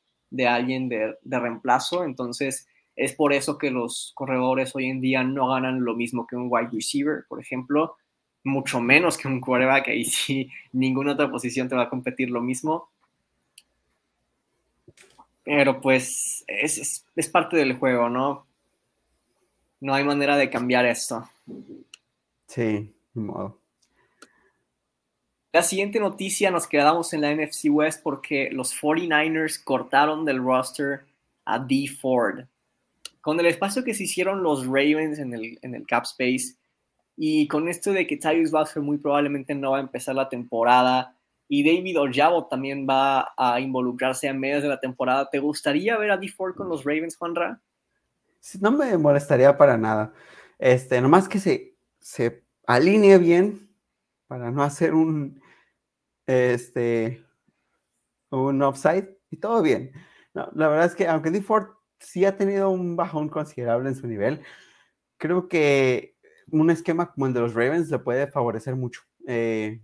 [0.47, 5.47] alguien de, de reemplazo, entonces es por eso que los corredores hoy en día no
[5.47, 7.95] ganan lo mismo que un wide receiver, por ejemplo,
[8.45, 12.41] mucho menos que un quarterback, ahí sí ninguna otra posición te va a competir lo
[12.41, 12.89] mismo.
[15.43, 18.47] Pero pues es, parte del juego, ¿no?
[19.81, 21.29] No hay manera de cambiar esto.
[22.47, 23.59] Sí, modo.
[25.51, 31.05] La siguiente noticia nos quedamos en la NFC West porque los 49ers cortaron del roster
[31.45, 32.45] a D Ford
[33.25, 36.55] con el espacio que se hicieron los Ravens en el, en el cap space
[37.15, 41.15] y con esto de que Tyus Baxter muy probablemente no va a empezar la temporada
[41.47, 46.11] y David Ojabo también va a involucrarse a medias de la temporada, ¿te gustaría ver
[46.11, 47.61] a D Ford con los Ravens, Juanra?
[48.59, 50.13] No me molestaría para nada.
[50.57, 53.69] Este, nomás que se, se alinee bien
[54.27, 55.41] para no hacer un
[56.25, 57.23] este
[58.31, 59.91] un offside y todo bien.
[60.33, 61.67] la verdad es que aunque D Ford
[61.99, 64.41] sí ha tenido un bajón considerable en su nivel.
[65.17, 66.14] Creo que
[66.51, 69.01] un esquema como el de los Ravens le puede favorecer mucho.
[69.27, 69.81] Eh,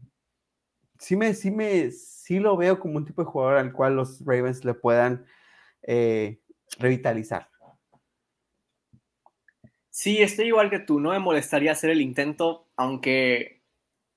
[1.00, 4.24] sí me, sí me, sí lo veo como un tipo de jugador al cual los
[4.26, 5.26] Ravens le puedan
[5.84, 6.40] eh,
[6.78, 7.50] revitalizar.
[9.90, 13.62] Sí, estoy igual que tú, no me molestaría hacer el intento, aunque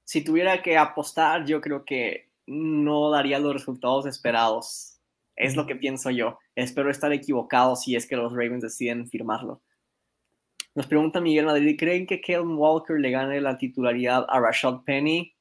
[0.04, 5.00] si tuviera que apostar, yo creo que no daría los resultados esperados.
[5.36, 6.38] Es lo que pienso yo.
[6.54, 9.62] Espero estar equivocado si es que los Ravens deciden firmarlo.
[10.74, 15.32] Nos pregunta Miguel Madrid, ¿creen que Kellen Walker le gane la titularidad a Rashad Penny?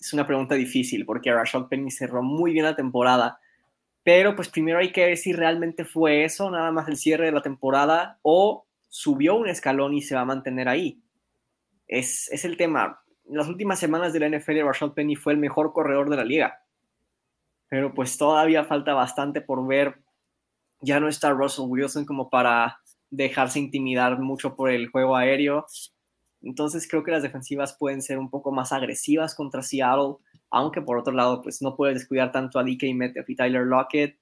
[0.00, 3.38] Es una pregunta difícil porque Rashad Penny cerró muy bien la temporada,
[4.02, 7.32] pero pues primero hay que ver si realmente fue eso, nada más el cierre de
[7.32, 11.02] la temporada, o subió un escalón y se va a mantener ahí.
[11.86, 13.02] Es, es el tema.
[13.28, 16.24] En las últimas semanas de la NFL, Rashad Penny fue el mejor corredor de la
[16.24, 16.62] liga.
[17.68, 20.00] Pero pues todavía falta bastante por ver.
[20.80, 25.66] Ya no está Russell Wilson como para dejarse intimidar mucho por el juego aéreo.
[26.42, 30.16] Entonces creo que las defensivas pueden ser un poco más agresivas contra Seattle,
[30.50, 34.18] aunque por otro lado, pues no puedes descuidar tanto a DK Metcalf y Tyler Lockett.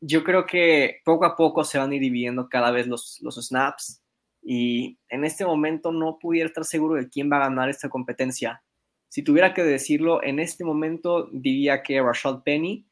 [0.00, 3.36] Yo creo que poco a poco se van a ir dividiendo cada vez los, los
[3.36, 4.02] snaps
[4.42, 8.62] y en este momento no pudiera estar seguro de quién va a ganar esta competencia.
[9.08, 12.84] Si tuviera que decirlo, en este momento diría que Rashad Penny,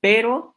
[0.00, 0.56] pero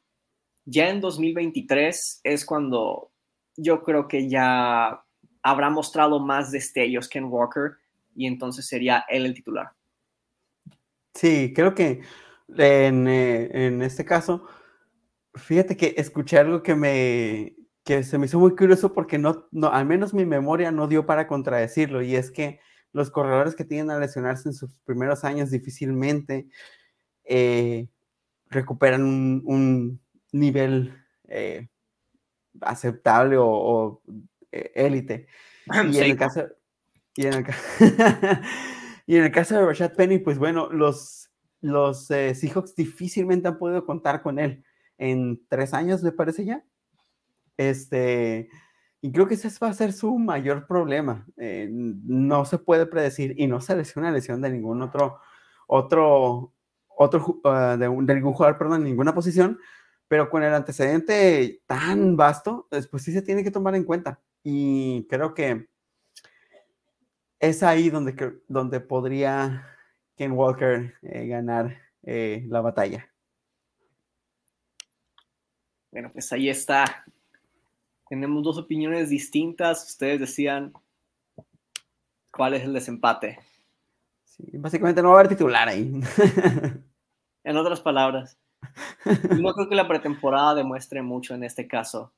[0.66, 3.11] ya en 2023 es cuando
[3.58, 5.04] yo creo que ya
[5.44, 7.74] habrá mostrado más destellos que en Walker
[8.16, 9.72] y entonces sería él el titular.
[11.14, 12.02] Sí, creo que
[12.58, 14.46] en, eh, en este caso,
[15.34, 19.70] fíjate que escuché algo que me que se me hizo muy curioso porque no, no,
[19.70, 22.60] al menos mi memoria no dio para contradecirlo, y es que
[22.94, 26.48] los corredores que tienen a lesionarse en sus primeros años difícilmente
[27.24, 27.88] eh,
[28.50, 30.00] recuperan un,
[30.34, 30.94] nivel
[31.28, 31.68] eh,
[32.60, 34.02] aceptable o
[34.52, 35.28] élite.
[35.72, 36.48] Y, en el caso,
[37.16, 37.46] y, en el,
[39.06, 41.30] y en el caso de Rashad Penny, pues bueno, los,
[41.62, 44.66] los eh, Seahawks difícilmente han podido contar con él
[44.98, 46.64] en tres años, me parece ya.
[47.58, 48.50] Este,
[49.02, 51.26] y creo que ese va a ser su mayor problema.
[51.38, 55.20] Eh, no se puede predecir y no se lesiona lesión de ningún otro,
[55.68, 56.54] otro,
[56.88, 59.60] otro uh, de, de, ningún jugador, perdón, en ninguna posición,
[60.12, 64.20] pero con el antecedente tan vasto, pues sí se tiene que tomar en cuenta.
[64.44, 65.70] Y creo que
[67.40, 69.66] es ahí donde, donde podría
[70.18, 73.10] Ken Walker eh, ganar eh, la batalla.
[75.92, 77.06] Bueno, pues ahí está.
[78.10, 79.92] Tenemos dos opiniones distintas.
[79.92, 80.74] Ustedes decían
[82.32, 83.40] cuál es el desempate.
[84.26, 86.02] Sí, básicamente no va a haber titular ahí.
[87.46, 88.38] en otras palabras.
[89.40, 92.12] No creo que la pretemporada demuestre mucho en este caso.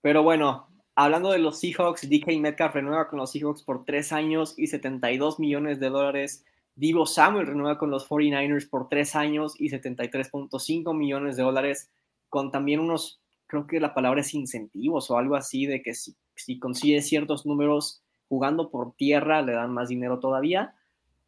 [0.00, 4.54] Pero bueno, hablando de los Seahawks, DK Metcalf renueva con los Seahawks por tres años
[4.56, 6.44] y 72 millones de dólares.
[6.76, 11.90] Divo Samuel renueva con los 49ers por tres años y 73.5 millones de dólares,
[12.28, 16.14] con también unos, creo que la palabra es incentivos o algo así, de que si,
[16.36, 20.74] si consigue ciertos números jugando por tierra, le dan más dinero todavía.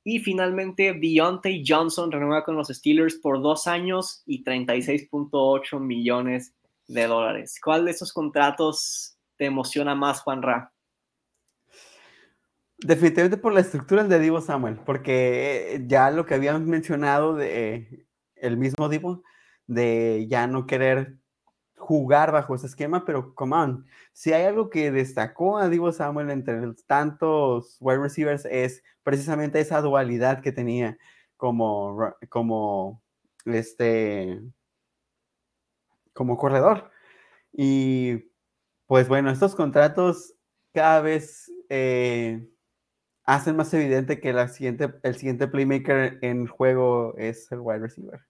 [0.02, 6.54] Y finalmente, Deontay Johnson renueva con los Steelers por dos años y 36.8 millones
[6.86, 7.58] de dólares.
[7.62, 10.72] ¿Cuál de esos contratos te emociona más, Juan Ra?
[12.78, 18.06] Definitivamente por la estructura de Divo Samuel, porque ya lo que habíamos mencionado de eh,
[18.36, 19.22] el mismo Divo,
[19.66, 21.19] de ya no querer
[21.80, 26.30] jugar bajo ese esquema, pero come on, si hay algo que destacó a Divo Samuel
[26.30, 30.98] entre tantos wide receivers es precisamente esa dualidad que tenía
[31.36, 33.02] como, como
[33.46, 34.40] este
[36.12, 36.90] como corredor.
[37.52, 38.30] Y
[38.86, 40.34] pues bueno, estos contratos
[40.72, 42.46] cada vez eh,
[43.24, 48.29] hacen más evidente que la siguiente, el siguiente playmaker en juego es el wide receiver.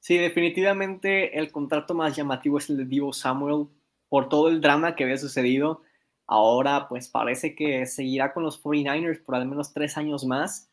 [0.00, 3.68] Sí, definitivamente el contrato más llamativo es el de Divo Samuel
[4.08, 5.82] por todo el drama que había sucedido.
[6.26, 10.70] Ahora pues parece que seguirá con los 49ers por al menos tres años más.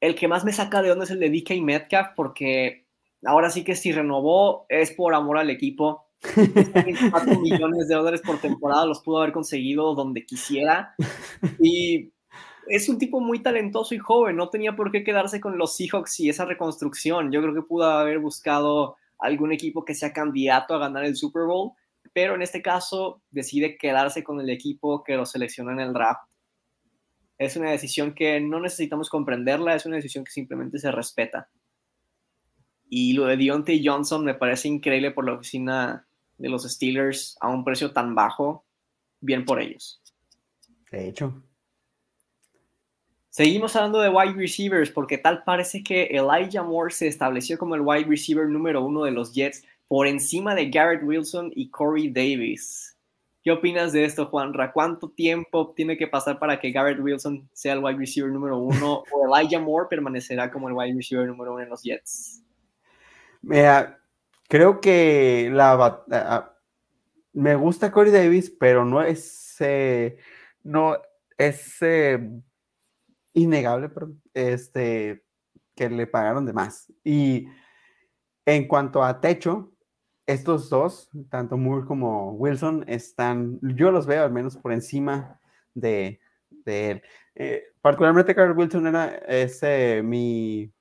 [0.00, 2.86] El que más me saca de onda es el de DK Metcalf porque
[3.24, 6.04] ahora sí que si renovó es por amor al equipo.
[7.10, 10.94] 4 millones de dólares por temporada los pudo haber conseguido donde quisiera.
[11.58, 12.13] Y
[12.68, 16.20] es un tipo muy talentoso y joven, no tenía por qué quedarse con los Seahawks
[16.20, 17.32] y esa reconstrucción.
[17.32, 21.44] Yo creo que pudo haber buscado algún equipo que sea candidato a ganar el Super
[21.44, 21.72] Bowl,
[22.12, 26.28] pero en este caso decide quedarse con el equipo que lo seleccionó en el draft.
[27.38, 31.48] Es una decisión que no necesitamos comprenderla, es una decisión que simplemente se respeta.
[32.88, 36.06] Y lo de Deontay Johnson me parece increíble por la oficina
[36.38, 38.64] de los Steelers a un precio tan bajo.
[39.20, 40.02] Bien por ellos.
[40.90, 41.42] De hecho.
[43.34, 47.80] Seguimos hablando de wide receivers porque tal parece que Elijah Moore se estableció como el
[47.80, 52.96] wide receiver número uno de los Jets por encima de Garrett Wilson y Corey Davis.
[53.42, 54.70] ¿Qué opinas de esto, Juanra?
[54.70, 59.02] ¿Cuánto tiempo tiene que pasar para que Garrett Wilson sea el wide receiver número uno
[59.12, 62.40] o Elijah Moore permanecerá como el wide receiver número uno en los Jets?
[63.42, 63.98] Mira,
[64.48, 66.54] creo que la
[67.32, 69.58] me gusta Corey Davis, pero no es
[70.62, 70.96] no
[71.36, 71.82] es
[73.34, 73.90] innegable,
[74.32, 75.24] este,
[75.74, 76.90] que le pagaron de más.
[77.04, 77.46] Y
[78.46, 79.72] en cuanto a techo,
[80.26, 85.38] estos dos, tanto Moore como Wilson, están, yo los veo al menos por encima
[85.74, 86.20] de,
[86.64, 87.02] él.
[87.34, 90.72] Eh, particularmente Carl Wilson era ese mi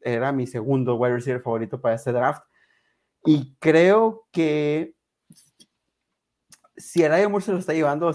[0.00, 2.42] era mi segundo wide receiver favorito para este draft.
[3.24, 4.96] Y creo que
[6.76, 8.10] si el Moore se lo está llevando,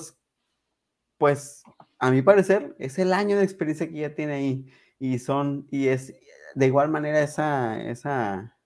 [1.17, 1.63] pues
[1.99, 4.65] a mi parecer, es el año de experiencia que ya tiene ahí.
[4.99, 6.13] Y son, y es
[6.55, 8.57] de igual manera esa, esa,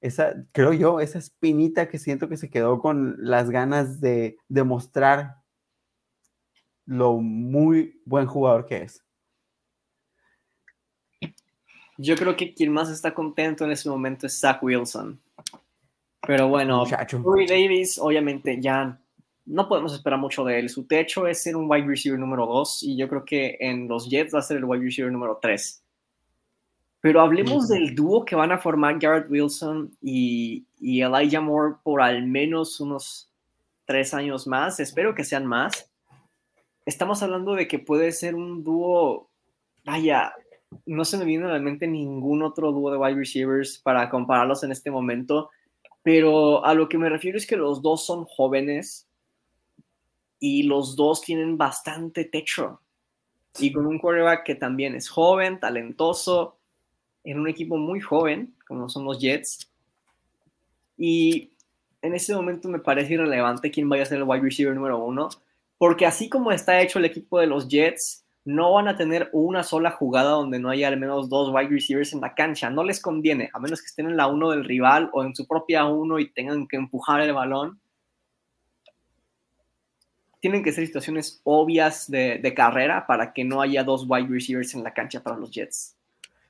[0.00, 5.36] esa, creo yo, esa espinita que siento que se quedó con las ganas de demostrar
[6.86, 9.04] lo muy buen jugador que es.
[11.98, 15.20] Yo creo que quien más está contento en ese momento es Zach Wilson.
[16.26, 16.84] Pero bueno,
[17.22, 18.98] Corey Davis, obviamente, ya
[19.46, 20.68] no podemos esperar mucho de él.
[20.68, 24.08] Su techo es ser un wide receiver número 2 y yo creo que en los
[24.08, 25.82] Jets va a ser el wide receiver número 3.
[27.00, 32.02] Pero hablemos del dúo que van a formar Garrett Wilson y, y Elijah Moore por
[32.02, 33.30] al menos unos
[33.86, 34.78] tres años más.
[34.80, 35.90] Espero que sean más.
[36.84, 39.30] Estamos hablando de que puede ser un dúo,
[39.84, 40.32] vaya,
[40.86, 44.62] no se me viene a la mente ningún otro dúo de wide receivers para compararlos
[44.62, 45.50] en este momento,
[46.02, 49.08] pero a lo que me refiero es que los dos son jóvenes,
[50.40, 52.80] y los dos tienen bastante techo.
[53.58, 56.56] Y con un quarterback que también es joven, talentoso,
[57.22, 59.70] en un equipo muy joven, como son los Jets.
[60.96, 61.50] Y
[62.00, 65.28] en ese momento me parece irrelevante quién vaya a ser el wide receiver número uno,
[65.76, 69.62] porque así como está hecho el equipo de los Jets, no van a tener una
[69.62, 72.70] sola jugada donde no haya al menos dos wide receivers en la cancha.
[72.70, 75.46] No les conviene, a menos que estén en la uno del rival o en su
[75.46, 77.80] propia uno y tengan que empujar el balón
[80.40, 84.82] tienen que ser situaciones obvias de, carrera para que no haya dos wide receivers en
[84.82, 85.96] la cancha para los Jets.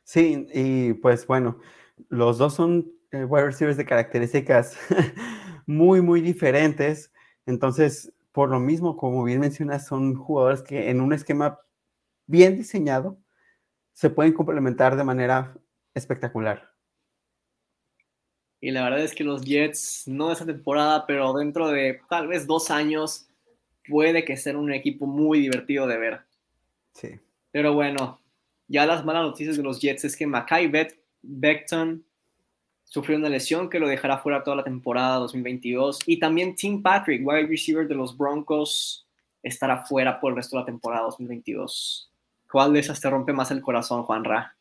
[0.04, 1.58] Sí, y pues bueno,
[2.08, 4.78] los dos son eh, wide receivers de características
[5.66, 7.12] muy, muy diferentes.
[7.46, 11.60] Entonces, por lo mismo, como bien mencionas, son jugadores que en un esquema
[12.26, 13.18] bien diseñado
[13.92, 15.56] se pueden complementar de manera
[15.94, 16.70] espectacular.
[18.60, 22.46] Y la verdad es que los Jets, no esa temporada, pero dentro de tal vez
[22.46, 23.29] dos años,
[23.90, 26.20] puede que sea un equipo muy divertido de ver.
[26.94, 27.20] Sí.
[27.50, 28.20] Pero bueno,
[28.68, 30.70] ya las malas noticias de los Jets es que Mackay
[31.22, 32.04] Beckton
[32.84, 37.26] sufrió una lesión que lo dejará fuera toda la temporada 2022 y también Tim Patrick,
[37.26, 39.06] wide receiver de los Broncos,
[39.42, 42.12] estará fuera por el resto de la temporada 2022.
[42.50, 44.56] ¿Cuál de esas te rompe más el corazón, Juan Ra?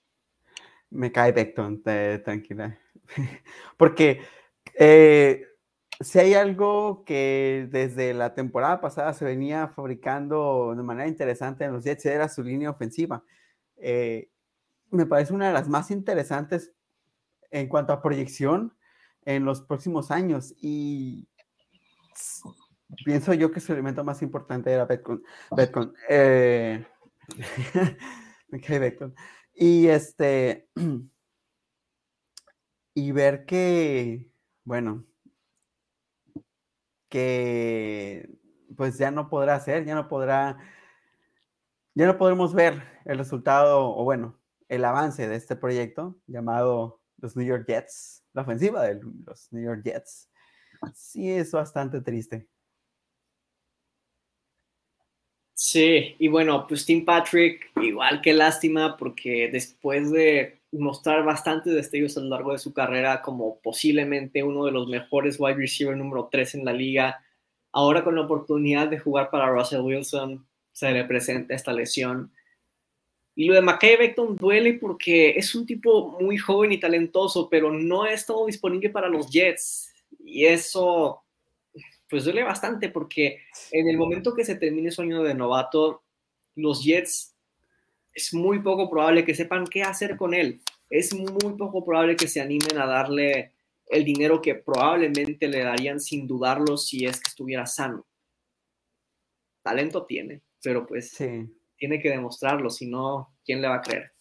[0.91, 2.77] Me cae Beckton, tranquila.
[3.77, 4.21] Porque
[4.75, 5.48] eh,
[6.01, 11.73] si hay algo que desde la temporada pasada se venía fabricando de manera interesante en
[11.73, 13.23] los Jets, era su línea ofensiva.
[13.77, 14.29] Eh,
[14.91, 16.71] me parece una de las más interesantes
[17.51, 18.73] en cuanto a proyección
[19.25, 21.27] en los próximos años y
[23.03, 25.21] pienso yo que su elemento más importante era Betcon.
[25.55, 25.93] Betcon.
[26.07, 26.85] Eh,
[29.53, 30.69] y este
[32.95, 34.27] y ver que
[34.63, 35.08] bueno
[37.09, 38.29] que
[38.77, 40.57] pues ya no podrá hacer, ya no podrá,
[41.95, 44.39] ya no podremos ver el resultado o bueno,
[44.69, 49.63] el avance de este proyecto llamado los New York Jets, la ofensiva de los New
[49.63, 50.29] York Jets.
[50.95, 52.47] Sí, es bastante triste.
[55.53, 62.17] Sí, y bueno, pues Tim Patrick, igual que lástima, porque después de mostrar bastantes destellos
[62.17, 66.29] a lo largo de su carrera como posiblemente uno de los mejores wide receiver número
[66.31, 67.23] 3 en la liga.
[67.71, 72.31] Ahora con la oportunidad de jugar para Russell Wilson se le presenta esta lesión.
[73.35, 77.71] Y lo de McKay Beckton duele porque es un tipo muy joven y talentoso, pero
[77.71, 79.93] no ha estado disponible para los Jets.
[80.19, 81.23] Y eso,
[82.09, 83.39] pues duele bastante porque
[83.71, 86.03] en el momento que se termine su año de novato,
[86.55, 87.35] los Jets
[88.13, 90.61] es muy poco probable que sepan qué hacer con él.
[90.89, 93.53] Es muy poco probable que se animen a darle
[93.87, 98.05] el dinero que probablemente le darían sin dudarlo si es que estuviera sano.
[99.61, 101.17] Talento tiene, pero pues
[101.77, 104.11] tiene que demostrarlo, si no, ¿quién le va a creer?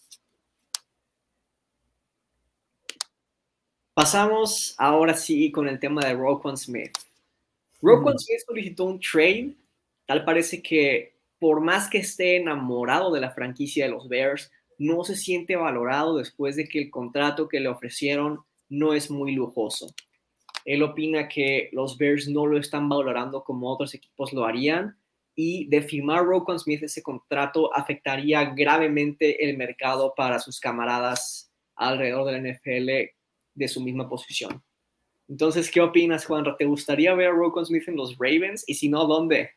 [3.93, 6.97] Pasamos ahora sí con el tema de Roquan Smith.
[7.81, 9.55] Roquan Smith solicitó un trade.
[10.05, 15.03] Tal parece que por más que esté enamorado de la franquicia de los Bears, no
[15.03, 19.93] se siente valorado después de que el contrato que le ofrecieron no es muy lujoso.
[20.65, 24.97] Él opina que los Bears no lo están valorando como otros equipos lo harían
[25.35, 32.25] y de firmar Roquan Smith ese contrato afectaría gravemente el mercado para sus camaradas alrededor
[32.25, 33.15] de la NFL
[33.55, 34.61] de su misma posición.
[35.29, 36.43] Entonces, ¿qué opinas, Juan?
[36.57, 38.63] ¿Te gustaría ver a Roquan Smith en los Ravens?
[38.67, 39.51] Y si no, ¿dónde?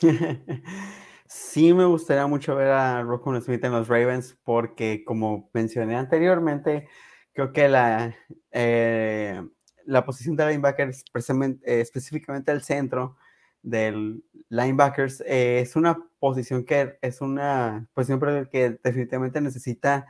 [1.32, 6.88] sí, me gustaría mucho ver a Roquan Smith en los Ravens porque, como mencioné anteriormente,
[7.32, 8.14] creo que la,
[8.50, 9.42] eh,
[9.86, 13.16] la posición de linebacker, eh, específicamente el centro
[13.62, 18.20] del linebackers, eh, es una posición que es una posición
[18.50, 20.06] que definitivamente necesita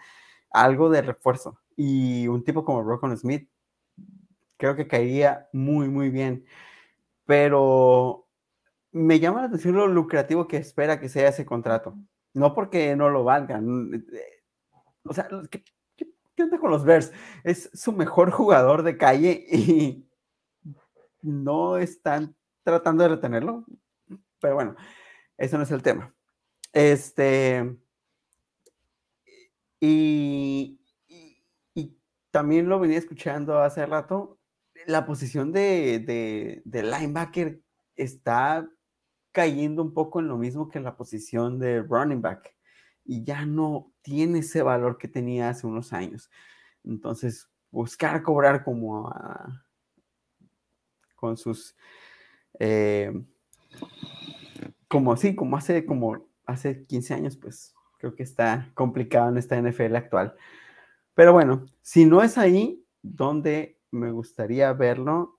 [0.50, 1.58] algo de refuerzo.
[1.76, 3.48] Y un tipo como Rocco Smith
[4.56, 6.44] creo que caería muy, muy bien.
[7.26, 8.26] Pero
[8.92, 11.96] me llama la atención lo lucrativo que espera que sea ese contrato.
[12.34, 13.94] No porque no lo valgan.
[13.94, 14.44] Eh,
[15.04, 15.64] o sea, ¿qué,
[15.96, 17.12] qué onda con los Bears?
[17.44, 20.08] Es su mejor jugador de calle y
[21.22, 23.64] no están tratando de retenerlo.
[24.40, 24.76] Pero bueno,
[25.36, 26.14] eso no es el tema.
[26.72, 27.76] Este.
[29.80, 30.80] Y,
[31.74, 31.98] y,
[32.30, 34.38] también lo venía escuchando hace rato.
[34.86, 37.60] La posición de, de, de, linebacker
[37.96, 38.68] está
[39.32, 42.54] cayendo un poco en lo mismo que la posición de running back.
[43.04, 46.30] Y ya no tiene ese valor que tenía hace unos años.
[46.84, 49.12] Entonces, buscar cobrar como
[51.16, 51.74] con sus
[52.58, 53.12] eh,
[54.88, 59.56] como sí, como hace como hace 15 años, pues creo que está complicado en esta
[59.56, 60.34] NFL actual.
[61.14, 65.38] Pero bueno, si no es ahí donde me gustaría verlo,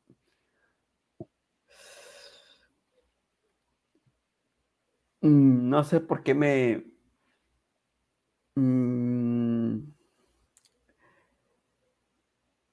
[5.24, 6.86] mm, no sé por qué me...
[8.56, 9.94] Mm,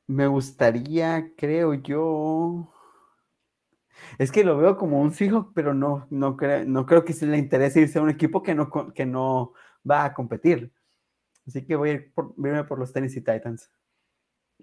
[0.07, 2.68] me gustaría, creo yo,
[4.18, 6.36] es que lo veo como un fijo, pero no, no,
[6.66, 9.53] no creo que se le interese irse a un equipo que no, que no
[9.88, 10.72] va a competir.
[11.46, 13.70] Así que voy a ir por, irme por los Tennessee Titans.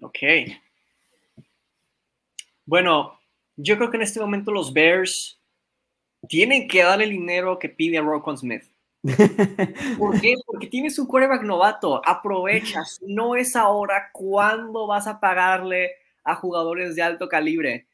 [0.00, 0.18] Ok.
[2.64, 3.18] Bueno,
[3.56, 5.37] yo creo que en este momento los Bears
[6.26, 8.64] tienen que darle el dinero que pide a Roquan Smith.
[9.98, 10.34] ¿Por qué?
[10.44, 15.92] Porque tienes un quarterback novato, aprovechas, no es ahora cuándo vas a pagarle
[16.24, 17.86] a jugadores de alto calibre.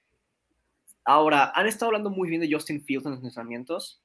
[1.04, 4.00] Ahora, han estado hablando muy bien de Justin Fields en los entrenamientos.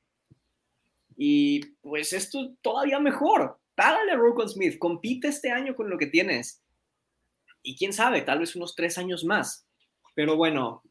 [1.15, 3.57] Y pues esto todavía mejor.
[3.76, 6.61] Págale a Rocco Smith, compite este año con lo que tienes.
[7.63, 9.65] Y quién sabe, tal vez unos tres años más.
[10.15, 10.84] Pero bueno,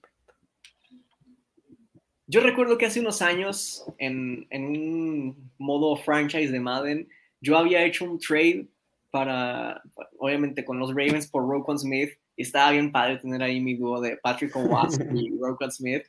[2.29, 7.09] yo recuerdo que hace unos años, en, en un modo franchise de Madden,
[7.41, 8.69] yo había hecho un trade
[9.11, 9.83] para,
[10.19, 14.17] obviamente con los Ravens por Rocco Smith estaba bien padre tener ahí mi dúo de
[14.17, 16.05] Patrick Owasp y Roquan Smith.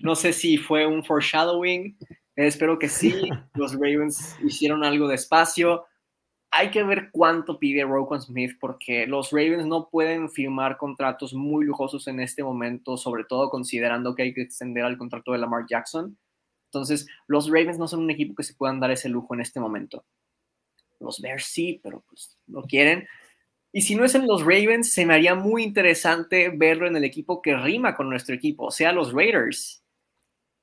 [0.00, 1.96] No sé si fue un foreshadowing,
[2.34, 3.28] espero que sí.
[3.54, 5.84] Los Ravens hicieron algo de espacio.
[6.54, 11.64] Hay que ver cuánto pide Roquan Smith porque los Ravens no pueden firmar contratos muy
[11.64, 15.64] lujosos en este momento, sobre todo considerando que hay que extender al contrato de Lamar
[15.66, 16.18] Jackson.
[16.66, 19.60] Entonces, los Ravens no son un equipo que se puedan dar ese lujo en este
[19.60, 20.04] momento.
[21.00, 23.06] Los Bears sí, pero pues no quieren.
[23.72, 27.04] Y si no es en los Ravens, se me haría muy interesante verlo en el
[27.04, 29.82] equipo que rima con nuestro equipo, o sea, los Raiders.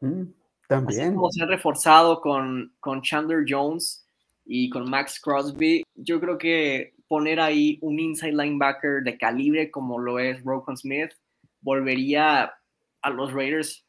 [0.02, 0.26] Mm,
[0.68, 1.16] también.
[1.16, 4.06] como se han reforzado con, con Chandler Jones
[4.46, 10.00] y con Max Crosby, yo creo que poner ahí un inside linebacker de calibre como
[10.00, 11.12] lo es Roquan Smith
[11.62, 12.54] volvería
[13.02, 13.86] a los Raiders,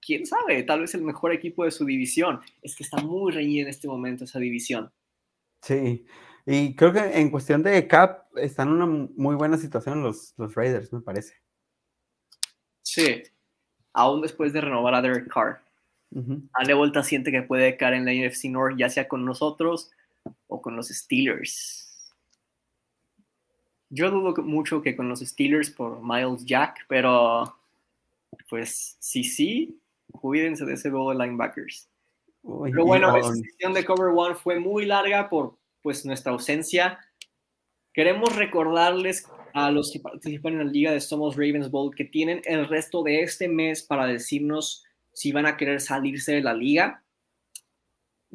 [0.00, 2.40] quién sabe, tal vez el mejor equipo de su división.
[2.62, 4.92] Es que está muy reñida en este momento esa división.
[5.62, 6.06] Sí,
[6.46, 10.54] y creo que en cuestión de cap están en una muy buena situación los, los
[10.54, 11.34] Raiders, me parece.
[12.82, 13.22] Sí,
[13.92, 15.62] aún después de renovar a Derek Carr.
[16.52, 19.90] Ale Volta siente que puede caer en la NFC North, ya sea con nosotros
[20.48, 22.12] o con los Steelers.
[23.90, 27.56] Yo dudo mucho que con los Steelers por Miles Jack, pero
[28.48, 29.78] pues sí, sí,
[30.12, 31.88] cuídense de ese juego de linebackers.
[32.42, 36.98] pero bueno, la sesión de Cover One fue muy larga por pues nuestra ausencia.
[37.92, 42.42] Queremos recordarles a los que participan en la liga de Somos Ravens Bowl que tienen
[42.44, 44.83] el resto de este mes para decirnos
[45.14, 47.02] si van a querer salirse de la liga.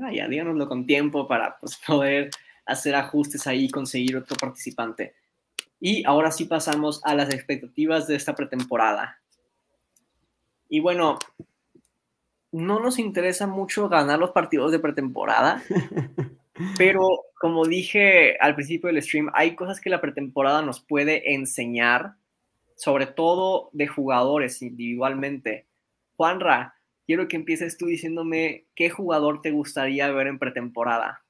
[0.02, 2.32] Ah, ya, díganoslo con tiempo para pues, poder
[2.66, 5.14] hacer ajustes ahí y conseguir otro participante.
[5.80, 9.20] Y ahora sí pasamos a las expectativas de esta pretemporada.
[10.68, 11.20] Y bueno,
[12.52, 15.64] no nos interesa mucho ganar los partidos de pretemporada,
[16.78, 17.08] pero
[17.40, 22.16] como dije al principio del stream, hay cosas que la pretemporada nos puede enseñar,
[22.76, 25.68] sobre todo de jugadores individualmente.
[26.20, 31.24] Juanra, quiero que empieces tú diciéndome qué jugador te gustaría ver en pretemporada.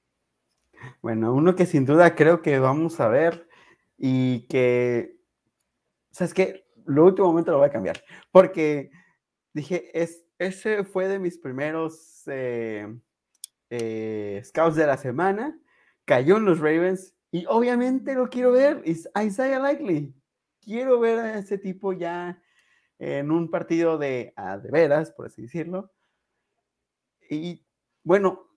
[1.03, 3.47] Bueno, uno que sin duda creo que vamos a ver
[3.99, 5.15] y que,
[6.09, 6.65] ¿sabes qué?
[6.87, 8.89] Lo último momento lo voy a cambiar, porque
[9.53, 12.91] dije, es, ese fue de mis primeros eh,
[13.69, 15.55] eh, scouts de la semana,
[16.03, 20.15] cayó en los Ravens y obviamente lo quiero ver, es Isaiah Likely.
[20.61, 22.41] Quiero ver a ese tipo ya
[22.99, 25.91] en un partido de, a de veras, por así decirlo.
[27.29, 27.65] Y
[28.03, 28.47] bueno,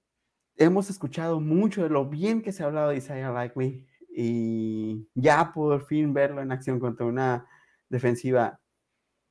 [0.56, 5.52] hemos escuchado mucho de lo bien que se ha hablado de Isaiah Likely y ya
[5.54, 7.48] por fin verlo en acción contra una
[7.88, 8.60] defensiva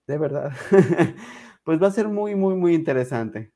[0.07, 0.51] de verdad,
[1.63, 3.51] pues va a ser muy, muy, muy interesante.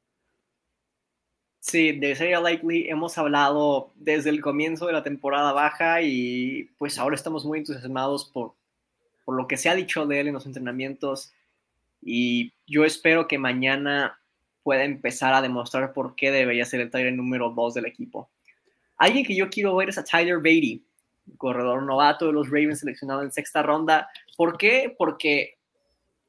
[1.60, 7.00] Sí, de Isaiah Likely hemos hablado desde el comienzo de la temporada baja y pues
[7.00, 8.54] ahora estamos muy entusiasmados por,
[9.26, 11.34] por lo que se ha dicho de él en los entrenamientos
[12.06, 14.20] y yo espero que mañana
[14.64, 18.30] pueda empezar a demostrar por qué debería ser el Tyler número 2 del equipo.
[18.98, 20.86] Alguien que yo quiero ver es a Tyler Beatty,
[21.38, 24.08] corredor novato de los Ravens seleccionado en sexta ronda.
[24.38, 24.96] ¿Por qué?
[24.98, 25.56] Porque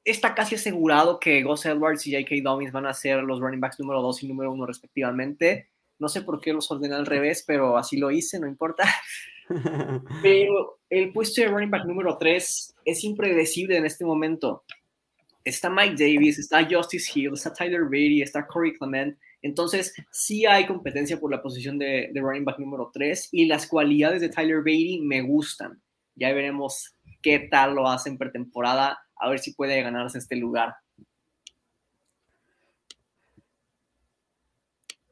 [0.04, 2.36] está casi asegurado que Gus Edwards y J.K.
[2.42, 5.68] Dobbins van a ser los running backs número 2 y número 1 respectivamente.
[5.98, 8.84] No sé por qué los ordené al revés, pero así lo hice, no importa.
[10.22, 14.64] pero el puesto de running back número 3 es impredecible en este momento.
[15.46, 19.16] Está Mike Davis, está Justice Hill, está Tyler Beatty, está Corey Clement.
[19.42, 24.20] Entonces, sí hay competencia por la posición de, running back número 3 y las cualidades
[24.20, 25.80] de Tyler Beatty me gustan.
[26.16, 30.74] Ya veremos qué tal lo hace en pretemporada, a ver si puede ganarse este lugar.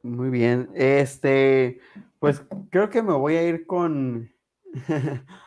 [0.03, 1.79] Muy bien, este,
[2.19, 4.33] pues creo que me voy a ir con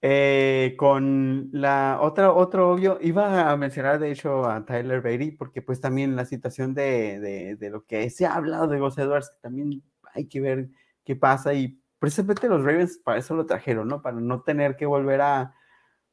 [0.00, 5.60] Eh, con la otra, otro obvio, iba a mencionar de hecho a Tyler Beatty, porque
[5.60, 9.40] pues también la situación de, de, lo que se ha hablado de Gus Edwards, que
[9.40, 9.82] también
[10.14, 10.68] hay que ver
[11.04, 14.00] qué pasa y precisamente los Ravens para eso lo trajeron, ¿no?
[14.02, 15.54] Para no tener que volver a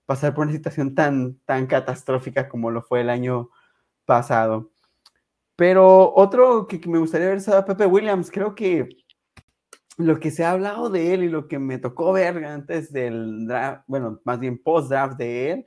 [0.05, 3.51] pasar por una situación tan, tan catastrófica como lo fue el año
[4.05, 4.71] pasado.
[5.55, 8.89] Pero otro que, que me gustaría ver es a Pepe Williams, creo que
[9.97, 13.47] lo que se ha hablado de él y lo que me tocó ver antes del
[13.47, 15.65] draft, bueno, más bien post-draft de él,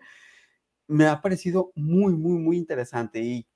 [0.86, 3.46] me ha parecido muy, muy, muy interesante y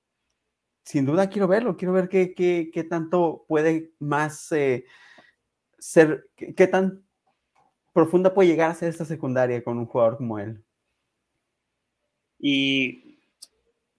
[0.85, 4.85] sin duda quiero verlo, quiero ver qué, qué, qué tanto puede más eh,
[5.79, 7.05] ser, qué, tan
[7.93, 10.63] profunda puede llegar a ser esta secundaria con un jugador como él.
[12.39, 13.19] Y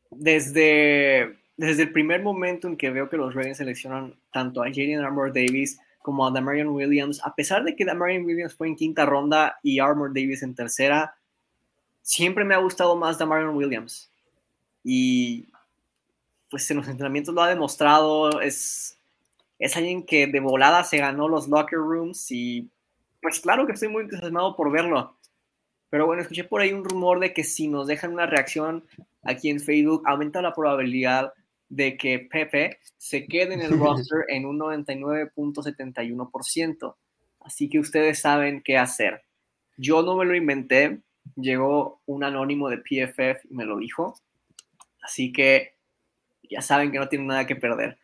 [0.09, 4.99] desde, desde el primer momento en que veo que los Ravens seleccionan tanto a Jaden
[4.99, 9.05] Armour Davis como a Damarian Williams, a pesar de que Damarian Williams fue en quinta
[9.05, 11.15] ronda y Armour Davis en tercera,
[12.03, 14.11] siempre me ha gustado más Damarian Williams.
[14.83, 15.47] Y
[16.49, 18.99] pues en los entrenamientos lo ha demostrado, es,
[19.57, 22.69] es alguien que de volada se ganó los locker rooms y
[23.21, 25.15] pues claro que estoy muy entusiasmado por verlo.
[25.89, 28.83] Pero bueno, escuché por ahí un rumor de que si nos dejan una reacción
[29.23, 31.33] aquí en Facebook, aumenta la probabilidad
[31.75, 36.95] de que Pepe se quede en el roster en un 99.71%.
[37.39, 39.23] Así que ustedes saben qué hacer.
[39.75, 40.99] Yo no me lo inventé,
[41.35, 44.13] llegó un anónimo de PFF y me lo dijo.
[45.01, 45.73] Así que
[46.49, 47.97] ya saben que no tienen nada que perder.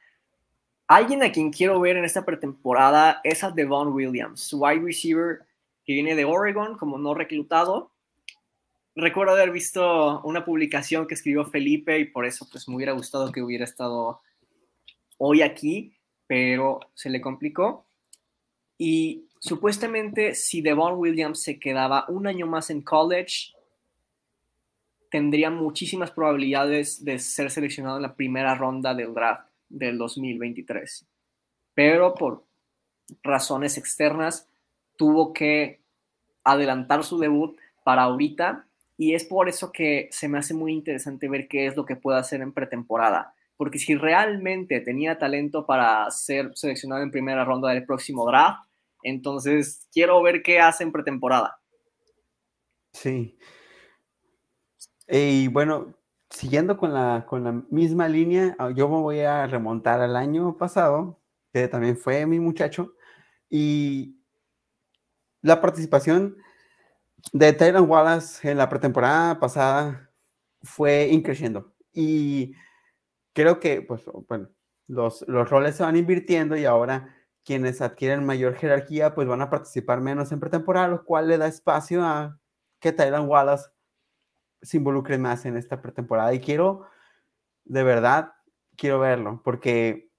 [0.87, 5.41] Alguien a quien quiero ver en esta pretemporada es a Devon Williams, wide receiver
[5.85, 7.91] que viene de Oregon como no reclutado
[8.95, 13.31] recuerdo haber visto una publicación que escribió Felipe y por eso pues me hubiera gustado
[13.31, 14.21] que hubiera estado
[15.17, 15.93] hoy aquí,
[16.27, 17.85] pero se le complicó.
[18.77, 23.53] Y supuestamente si Devon Williams se quedaba un año más en college,
[25.09, 31.05] tendría muchísimas probabilidades de ser seleccionado en la primera ronda del draft del 2023.
[31.73, 32.43] Pero por
[33.23, 34.47] razones externas
[34.95, 35.81] tuvo que
[36.43, 38.65] adelantar su debut para ahorita
[38.99, 41.95] y es por eso que se me hace muy interesante ver qué es lo que
[41.95, 43.33] puede hacer en pretemporada.
[43.55, 48.59] Porque si realmente tenía talento para ser seleccionado en primera ronda del próximo draft,
[49.01, 51.61] entonces quiero ver qué hace en pretemporada.
[52.91, 53.37] Sí.
[55.07, 55.95] Y bueno,
[56.29, 60.57] siguiendo con la, con la misma línea, ah, yo me voy a remontar al año
[60.57, 61.21] pasado,
[61.53, 62.95] que también fue mi muchacho.
[63.49, 64.17] Y
[65.41, 66.35] la participación
[67.33, 70.11] de Tyron Wallace en la pretemporada pasada
[70.61, 71.73] fue increciendo.
[71.93, 72.53] Y
[73.33, 74.49] creo que, pues, bueno,
[74.87, 79.49] los, los roles se van invirtiendo y ahora quienes adquieren mayor jerarquía, pues van a
[79.49, 82.39] participar menos en pretemporada, lo cual le da espacio a
[82.79, 83.69] que Tyron Wallace
[84.61, 86.33] se involucre más en esta pretemporada.
[86.33, 86.85] Y quiero,
[87.65, 88.33] de verdad,
[88.75, 90.09] quiero verlo, porque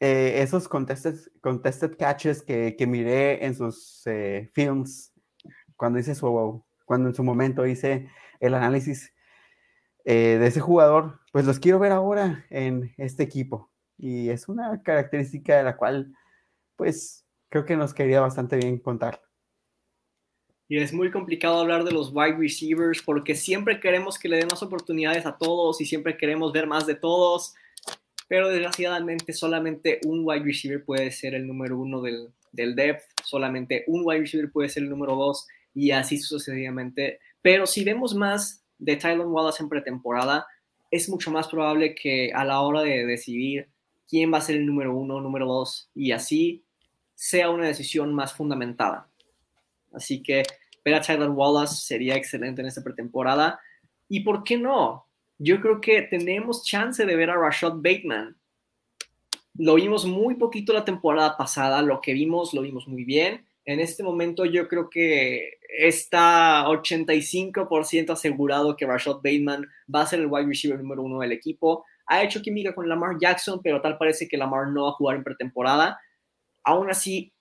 [0.00, 5.09] eh, esos contested, contested catches que, que miré en sus eh, films,
[5.80, 9.14] cuando hice su, cuando en su momento hice el análisis
[10.04, 13.70] eh, de ese jugador, pues los quiero ver ahora en este equipo.
[13.96, 16.12] Y es una característica de la cual,
[16.76, 19.22] pues, creo que nos quería bastante bien contar.
[20.68, 24.48] Y es muy complicado hablar de los wide receivers porque siempre queremos que le den
[24.50, 27.54] más oportunidades a todos y siempre queremos ver más de todos.
[28.28, 33.84] Pero desgraciadamente solamente un wide receiver puede ser el número uno del, del depth, solamente
[33.86, 37.20] un wide receiver puede ser el número dos y así sucesivamente.
[37.42, 40.46] Pero si vemos más de Tylon Wallace en pretemporada,
[40.90, 43.68] es mucho más probable que a la hora de decidir
[44.08, 46.64] quién va a ser el número uno, número dos, y así
[47.14, 49.08] sea una decisión más fundamentada.
[49.92, 50.42] Así que
[50.84, 53.60] ver a Tyler Wallace sería excelente en esta pretemporada.
[54.08, 55.06] ¿Y por qué no?
[55.38, 58.36] Yo creo que tenemos chance de ver a Rashad Bateman.
[59.54, 63.46] Lo vimos muy poquito la temporada pasada, lo que vimos lo vimos muy bien.
[63.64, 70.20] En este momento yo creo que está 85% asegurado que Rashad Bateman va a ser
[70.20, 71.84] el wide receiver número uno del equipo.
[72.06, 75.16] Ha hecho química con Lamar Jackson, pero tal parece que Lamar no va a jugar
[75.16, 76.00] en pretemporada.
[76.64, 77.32] Aún así,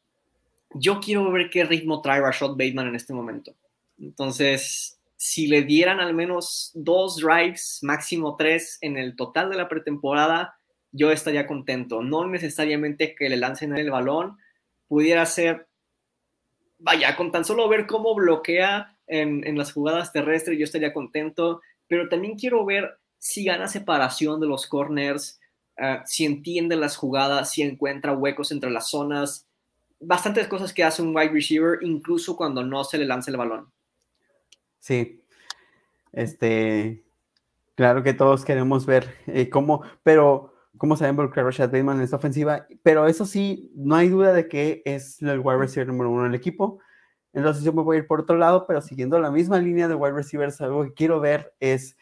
[0.73, 3.55] yo quiero ver qué ritmo trae Rashad Bateman en este momento.
[3.97, 9.67] Entonces, si le dieran al menos dos drives, máximo tres en el total de la
[9.67, 10.55] pretemporada,
[10.91, 12.01] yo estaría contento.
[12.01, 14.37] No necesariamente que le lancen el balón,
[14.87, 15.67] pudiera ser,
[16.79, 22.09] vaya, con tan solo ver cómo bloquea en, las jugadas terrestres, yo estaría contento, pero
[22.09, 25.39] también quiero ver si gana separación de los corners,
[25.77, 29.47] eh, si entiende las jugadas, si encuentra huecos entre las zonas,
[29.99, 33.71] bastantes cosas que hace un wide receiver, incluso cuando no se le lanza el balón.
[34.79, 35.21] Sí,
[36.13, 37.03] este,
[37.75, 41.97] claro que todos queremos ver eh, cómo, pero cómo se va a involucrar Rashad Bateman
[41.97, 45.87] en esta ofensiva, pero eso sí, no hay duda de que es el wide receiver
[45.87, 46.79] número uno del equipo.
[47.33, 49.93] Entonces yo me voy a ir por otro lado, pero siguiendo la misma línea de
[49.93, 51.95] wide receivers, algo que quiero ver es,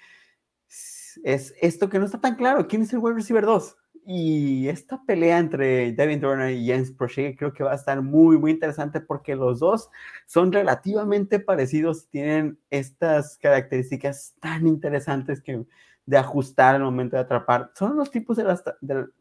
[1.23, 2.67] es esto que no está tan claro.
[2.67, 3.75] ¿Quién es el wide receiver 2?
[4.09, 8.37] Y esta pelea entre Devin Turner y Jens Prochet creo que va a estar muy,
[8.37, 9.89] muy interesante porque los dos
[10.25, 15.65] son relativamente parecidos y tienen estas características tan interesantes que
[16.07, 17.71] de ajustar al momento de atrapar.
[17.75, 18.63] Son los tipos de las,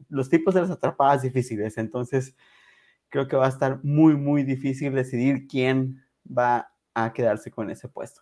[0.09, 1.77] los tipos de las atrapadas difíciles.
[1.77, 2.33] Entonces,
[3.09, 7.89] creo que va a estar muy, muy difícil decidir quién va a quedarse con ese
[7.89, 8.21] puesto.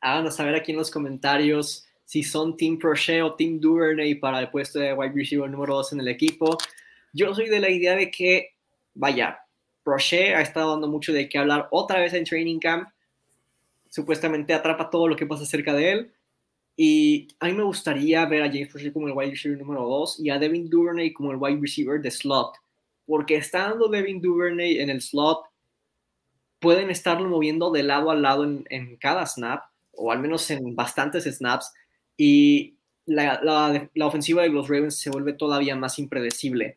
[0.00, 4.50] Háganos saber aquí en los comentarios si son Team Prochet o Team Duvernay para el
[4.50, 6.56] puesto de wide receiver número 2 en el equipo.
[7.12, 8.54] Yo soy de la idea de que,
[8.94, 9.40] vaya,
[9.82, 12.88] Prochet ha estado dando mucho de qué hablar otra vez en Training Camp.
[13.90, 16.14] Supuestamente atrapa todo lo que pasa cerca de él.
[16.76, 20.20] Y a mí me gustaría ver a James Prochet como el wide receiver número 2
[20.20, 22.56] y a Devin Duvernay como el wide receiver de slot.
[23.06, 25.44] Porque estando Devin Duvernay en el slot,
[26.58, 30.74] pueden estarlo moviendo de lado a lado en, en cada snap, o al menos en
[30.74, 31.72] bastantes snaps,
[32.16, 36.76] y la, la, ofensiva de los Ravens se vuelve todavía más impredecible.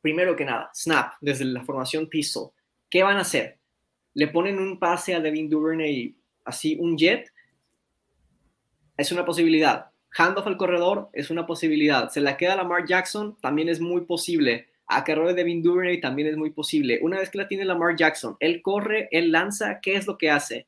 [0.00, 2.50] Primero que nada, snap, desde la formación pistol.
[2.88, 3.58] ¿Qué van a hacer?
[4.14, 7.29] ¿Le ponen un pase a Devin Duvernay así, un jet?
[9.00, 9.86] Es una posibilidad.
[10.14, 12.10] Handoff al corredor es una posibilidad.
[12.10, 14.68] Se la queda a Lamar Jackson, también es muy posible.
[14.88, 16.98] A de Devin Duvernay también es muy posible.
[17.00, 20.30] Una vez que la tiene Lamar Jackson, él corre, él lanza, ¿qué es lo que
[20.30, 20.66] hace?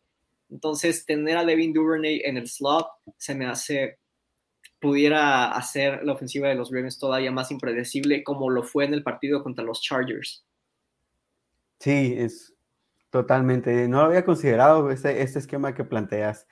[0.49, 3.99] Entonces, tener a Devin Duvernay en el slot se me hace,
[4.81, 9.03] pudiera hacer la ofensiva de los Ravens todavía más impredecible como lo fue en el
[9.03, 10.43] partido contra los Chargers.
[11.81, 12.55] Sí, es
[13.11, 16.47] totalmente, no lo había considerado este, este esquema que planteas.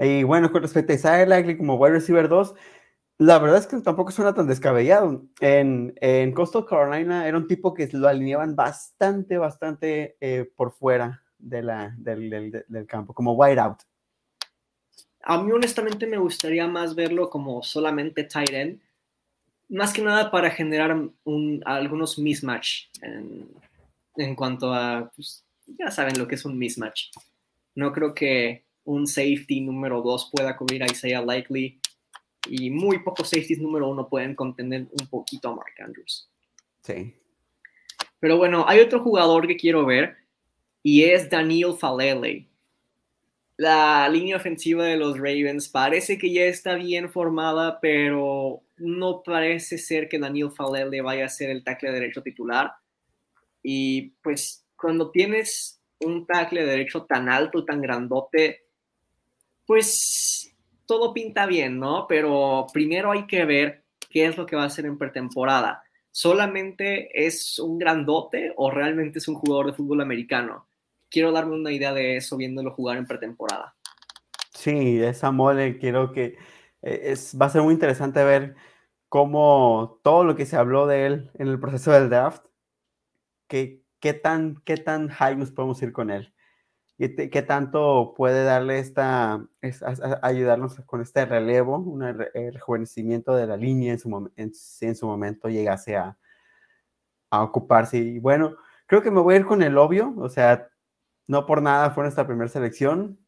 [0.00, 2.54] Y bueno, con respecto a Isaiah Likely como wide receiver 2,
[3.18, 5.26] la verdad es que tampoco suena tan descabellado.
[5.40, 11.22] En, en Coastal Carolina era un tipo que lo alineaban bastante, bastante eh, por fuera
[11.38, 13.80] de la, del, del, campo, como wide out.
[15.22, 18.80] A mí honestamente me gustaría más verlo como solamente tight end,
[19.68, 23.48] más que nada para generar un, algunos mismatch en,
[24.16, 27.10] en cuanto a, pues, ya saben lo que es un mismatch.
[27.74, 31.80] No creo que un safety número 2 pueda cubrir a Isaiah Likely
[32.48, 36.28] y muy pocos safeties número 1 pueden contener un poquito a Mark Andrews.
[36.82, 37.14] Sí,
[38.18, 40.16] Pero bueno, hay otro jugador que quiero ver
[40.82, 42.48] y es Daniel Falele.
[43.56, 49.76] La línea ofensiva de los Ravens parece que ya está bien formada, pero no parece
[49.76, 52.72] ser que Daniel Falele vaya a ser el tackle derecho titular.
[53.62, 58.69] Y pues cuando tienes un tackle derecho tan alto, tan grandote,
[59.70, 60.52] pues
[60.84, 62.06] todo pinta bien, ¿no?
[62.08, 65.84] Pero primero hay que ver qué es lo que va a hacer en pretemporada.
[66.10, 70.66] ¿Solamente es un grandote o realmente es un jugador de fútbol americano?
[71.08, 73.76] Quiero darme una idea de eso viéndolo jugar en pretemporada.
[74.52, 76.36] Sí, esa mole, quiero que
[76.82, 78.56] eh, es, va a ser muy interesante ver
[79.08, 82.44] cómo todo lo que se habló de él en el proceso del draft,
[83.46, 86.34] qué, qué, tan, qué tan high nos podemos ir con él.
[87.00, 89.42] Qué tanto puede darle esta,
[90.20, 95.48] ayudarnos con este relevo, un rejuvenecimiento de la línea en su, en, en su momento
[95.48, 96.18] llegase a,
[97.30, 97.96] a ocuparse.
[97.96, 98.54] Y bueno,
[98.86, 100.68] creo que me voy a ir con el obvio, o sea,
[101.26, 103.18] no por nada fue nuestra primera selección.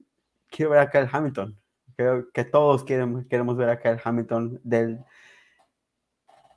[0.51, 1.59] Quiero ver a Kyle Hamilton.
[1.97, 5.03] Creo que todos queremos, queremos ver a Kyle Hamilton del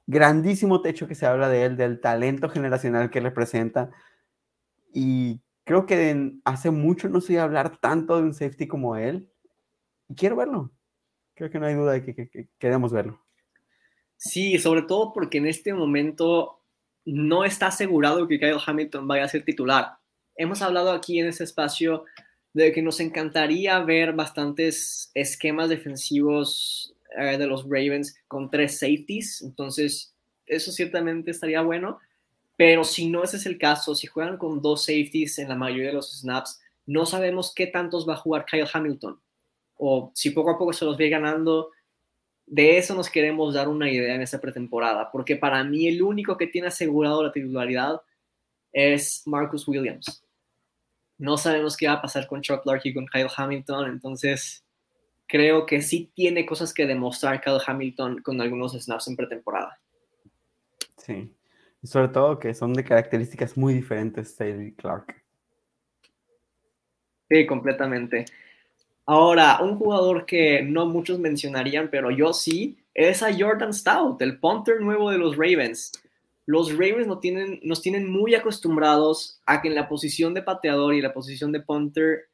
[0.06, 3.92] grandísimo techo que se habla de él, del talento generacional que representa.
[4.92, 9.30] Y creo que hace mucho no sé hablar tanto de un safety como él.
[10.08, 10.72] Y quiero verlo.
[11.34, 13.22] Creo que no hay duda de que, queremos verlo.
[14.16, 16.62] Sí, sobre todo porque en este momento
[17.04, 19.98] no está asegurado que Kyle Hamilton vaya a ser titular.
[20.38, 22.06] Hemos hablado aquí en ese espacio
[22.54, 29.42] de que nos encantaría ver bastantes esquemas defensivos eh, de los Ravens con tres safeties.
[29.42, 32.00] Entonces, eso ciertamente estaría bueno.
[32.58, 35.88] Pero si no ese es el caso, si juegan con dos safeties en la mayoría
[35.88, 39.20] de los snaps, no sabemos qué tantos va a jugar Kyle Hamilton.
[39.78, 41.72] O si poco a poco se los ve ganando.
[42.46, 45.12] De eso nos queremos dar una idea en esta pretemporada.
[45.12, 48.02] Porque para mí el único que tiene asegurado la titularidad
[48.72, 50.24] es Marcus Williams.
[51.18, 53.90] No sabemos qué va a pasar con Chuck Clark y con Kyle Hamilton.
[53.90, 54.64] Entonces,
[55.28, 59.80] creo que sí tiene cosas que demostrar Kyle Hamilton con algunos snaps en pretemporada.
[60.98, 61.35] Sí,
[61.86, 65.24] y sobre todo que son de características muy diferentes Taylor Clark.
[67.30, 68.26] Sí, completamente.
[69.06, 74.40] Ahora, un jugador que no muchos mencionarían, pero yo sí, es a Jordan Stout, el
[74.40, 75.92] punter nuevo de los Ravens.
[76.48, 80.96] Los Ravens nos tienen, nos tienen muy acostumbrados a que en la posición de pateador
[80.96, 82.30] y la posición de punter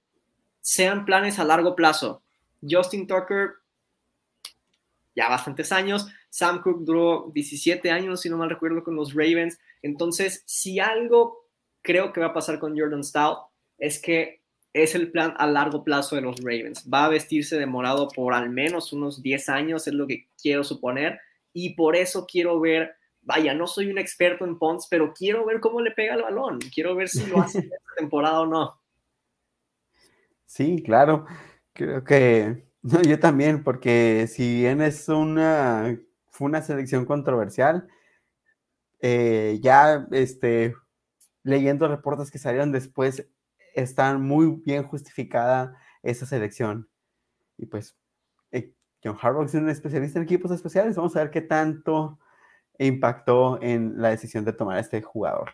[0.62, 2.22] sean planes a largo plazo.
[2.62, 3.56] Justin Tucker,
[5.14, 6.08] ya bastantes años.
[6.32, 9.60] Sam Cook duró 17 años, si no mal recuerdo, con los Ravens.
[9.82, 11.46] Entonces, si algo
[11.82, 13.40] creo que va a pasar con Jordan Stout,
[13.78, 16.88] es que es el plan a largo plazo de los Ravens.
[16.92, 20.64] Va a vestirse de morado por al menos unos 10 años, es lo que quiero
[20.64, 21.20] suponer.
[21.52, 25.60] Y por eso quiero ver, vaya, no soy un experto en punts, pero quiero ver
[25.60, 26.60] cómo le pega el balón.
[26.74, 28.80] Quiero ver si lo hace esta temporada o no.
[30.46, 31.26] Sí, claro.
[31.74, 36.00] Creo que yo también, porque si bien es una,
[36.42, 37.88] fue una selección controversial,
[39.00, 40.74] eh, ya este,
[41.44, 43.28] leyendo reportes que salieron después,
[43.76, 46.90] están muy bien justificada esa selección.
[47.60, 47.96] Y pues,
[48.52, 48.74] eh,
[49.04, 50.96] John Harbaugh es un especialista en equipos especiales.
[50.96, 52.18] Vamos a ver qué tanto
[52.80, 55.52] impactó en la decisión de tomar a este jugador.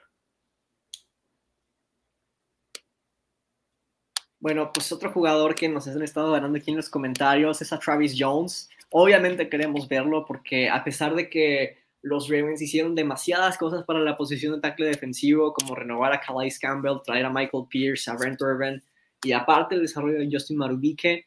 [4.40, 7.78] Bueno, pues otro jugador que nos han estado ganando aquí en los comentarios es a
[7.78, 8.70] Travis Jones.
[8.90, 14.16] Obviamente queremos verlo porque a pesar de que los Ravens hicieron demasiadas cosas para la
[14.16, 18.40] posición de tackle defensivo, como renovar a Calais Campbell, traer a Michael Pierce, a Brent
[18.42, 18.82] Irvin,
[19.24, 21.26] y aparte el desarrollo de Justin Marubique,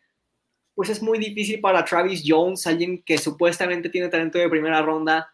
[0.75, 5.31] pues es muy difícil para Travis Jones, alguien que supuestamente tiene talento de primera ronda,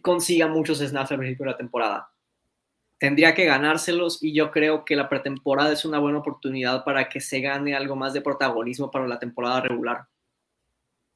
[0.00, 2.10] consiga muchos snaps al principio de la temporada
[2.98, 7.20] tendría que ganárselos y yo creo que la pretemporada es una buena oportunidad para que
[7.20, 10.06] se gane algo más de protagonismo para la temporada regular.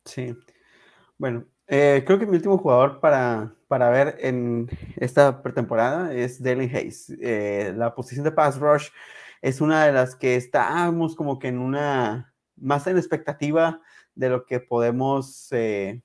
[0.05, 0.37] Sí.
[1.19, 6.75] Bueno, eh, creo que mi último jugador para, para ver en esta pretemporada es Dylan
[6.75, 7.11] Hayes.
[7.21, 8.89] Eh, la posición de pass rush
[9.43, 13.81] es una de las que estamos como que en una, más en expectativa
[14.15, 16.03] de lo que podemos eh,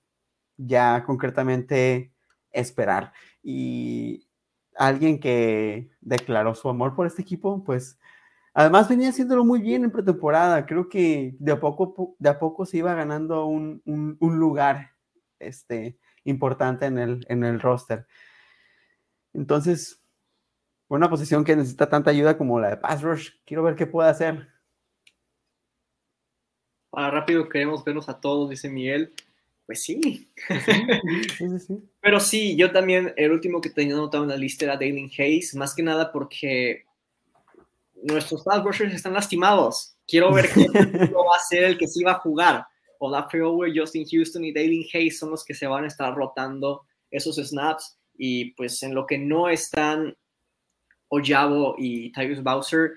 [0.57, 2.13] ya concretamente
[2.51, 3.13] esperar.
[3.43, 4.27] Y
[4.75, 7.99] alguien que declaró su amor por este equipo, pues
[8.55, 10.65] además venía haciéndolo muy bien en pretemporada.
[10.65, 13.83] Creo que de a poco, de a poco se iba ganando un,
[14.19, 14.93] lugar
[15.37, 18.07] este, importante en el, en el roster.
[19.33, 20.01] Entonces,
[20.87, 24.09] una posición que necesita tanta ayuda como la de Pass Rush, quiero ver qué puede
[24.09, 24.47] hacer.
[26.89, 29.13] Para rápido queremos vernos a todos, dice Miguel.
[29.65, 30.31] Pues sí.
[32.01, 35.55] Pero sí, yo también, el último que tenía anotado en la lista era Dalen Hayes,
[35.55, 36.84] más que nada porque
[38.05, 39.95] nuestros pass rushers están lastimados.
[40.07, 42.65] Quiero ver qué va a ser el que sí va a jugar.
[42.99, 46.83] Olaf Over, Justin Houston y Dalen Hayes son los que se van a estar rotando
[47.11, 47.97] esos snaps.
[48.17, 50.15] Y pues en lo que no están
[51.09, 52.91] Ojabo y Tyrus Bowser,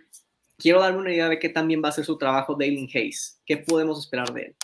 [0.56, 3.40] quiero darme una idea de qué también va a ser su trabajo Dalen Hayes.
[3.44, 4.56] ¿Qué podemos esperar de él?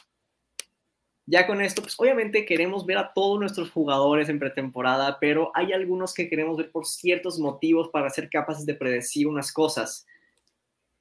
[1.27, 5.73] Ya con esto, pues obviamente queremos ver a todos nuestros jugadores en pretemporada, pero hay
[5.73, 10.07] algunos que queremos ver por ciertos motivos para ser capaces de predecir unas cosas.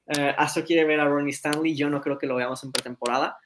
[0.05, 3.37] Uh, Astro quiere ver a Ronnie Stanley, yo no creo que lo veamos en pretemporada,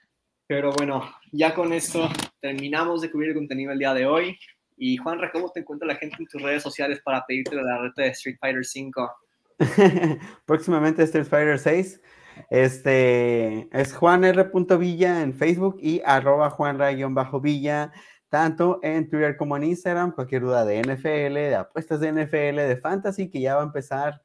[0.48, 4.40] pero bueno, ya con esto terminamos de cubrir el contenido el día de hoy.
[4.76, 8.04] Y Juan, ¿cómo te encuentra la gente en tus redes sociales para pedirte la reta
[8.04, 9.12] de Street Fighter 5?
[10.46, 12.02] Próximamente Street Fighter 6.
[12.50, 14.50] Este es Juan R.
[14.80, 16.80] Villa en Facebook y arroba Juan
[17.42, 17.92] Villa,
[18.30, 20.12] tanto en Twitter como en Instagram.
[20.12, 24.22] Cualquier duda de NFL, de apuestas de NFL, de fantasy, que ya va a empezar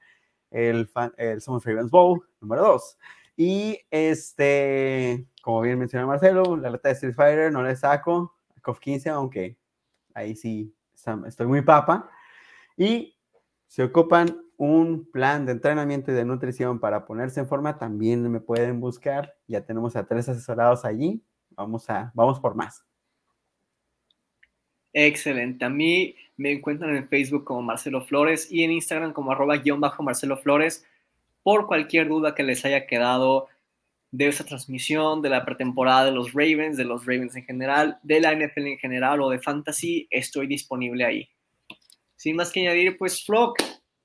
[0.53, 2.99] el, el Somos Ravens Bowl número 2.
[3.37, 8.79] Y este, como bien mencionó Marcelo, la lata de Street Fighter no le saco COF
[8.79, 9.59] 15, aunque
[10.15, 10.75] ahí sí
[11.27, 12.09] estoy muy papa.
[12.77, 13.19] Y
[13.67, 18.41] se ocupan un plan de entrenamiento y de nutrición para ponerse en forma, también me
[18.41, 19.35] pueden buscar.
[19.49, 21.25] Ya tenemos a tres asesorados allí.
[21.51, 22.85] Vamos, a, vamos por más.
[24.93, 25.64] Excelente.
[25.64, 29.80] A mí me encuentran en Facebook como Marcelo Flores y en Instagram como arroba guion
[29.80, 30.84] bajo Marcelo Flores
[31.43, 33.49] por cualquier duda que les haya quedado
[34.12, 38.20] de esa transmisión, de la pretemporada de los Ravens, de los Ravens en general, de
[38.20, 41.28] la NFL en general o de Fantasy, estoy disponible ahí.
[42.16, 43.59] Sin más que añadir, pues Flock,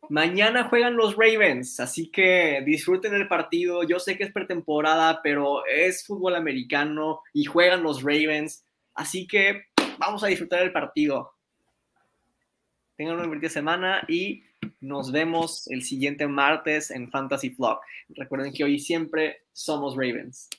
[0.09, 3.83] mañana juegan los Ravens, así que disfruten el partido.
[3.83, 8.63] Yo sé que es pretemporada, pero es fútbol americano y juegan los Ravens,
[8.95, 9.65] así que
[9.99, 11.33] vamos a disfrutar el partido.
[12.95, 14.43] Tengan una divertida semana y
[14.81, 17.81] nos vemos el siguiente martes en Fantasy Flock.
[18.09, 20.49] Recuerden que hoy siempre somos Ravens.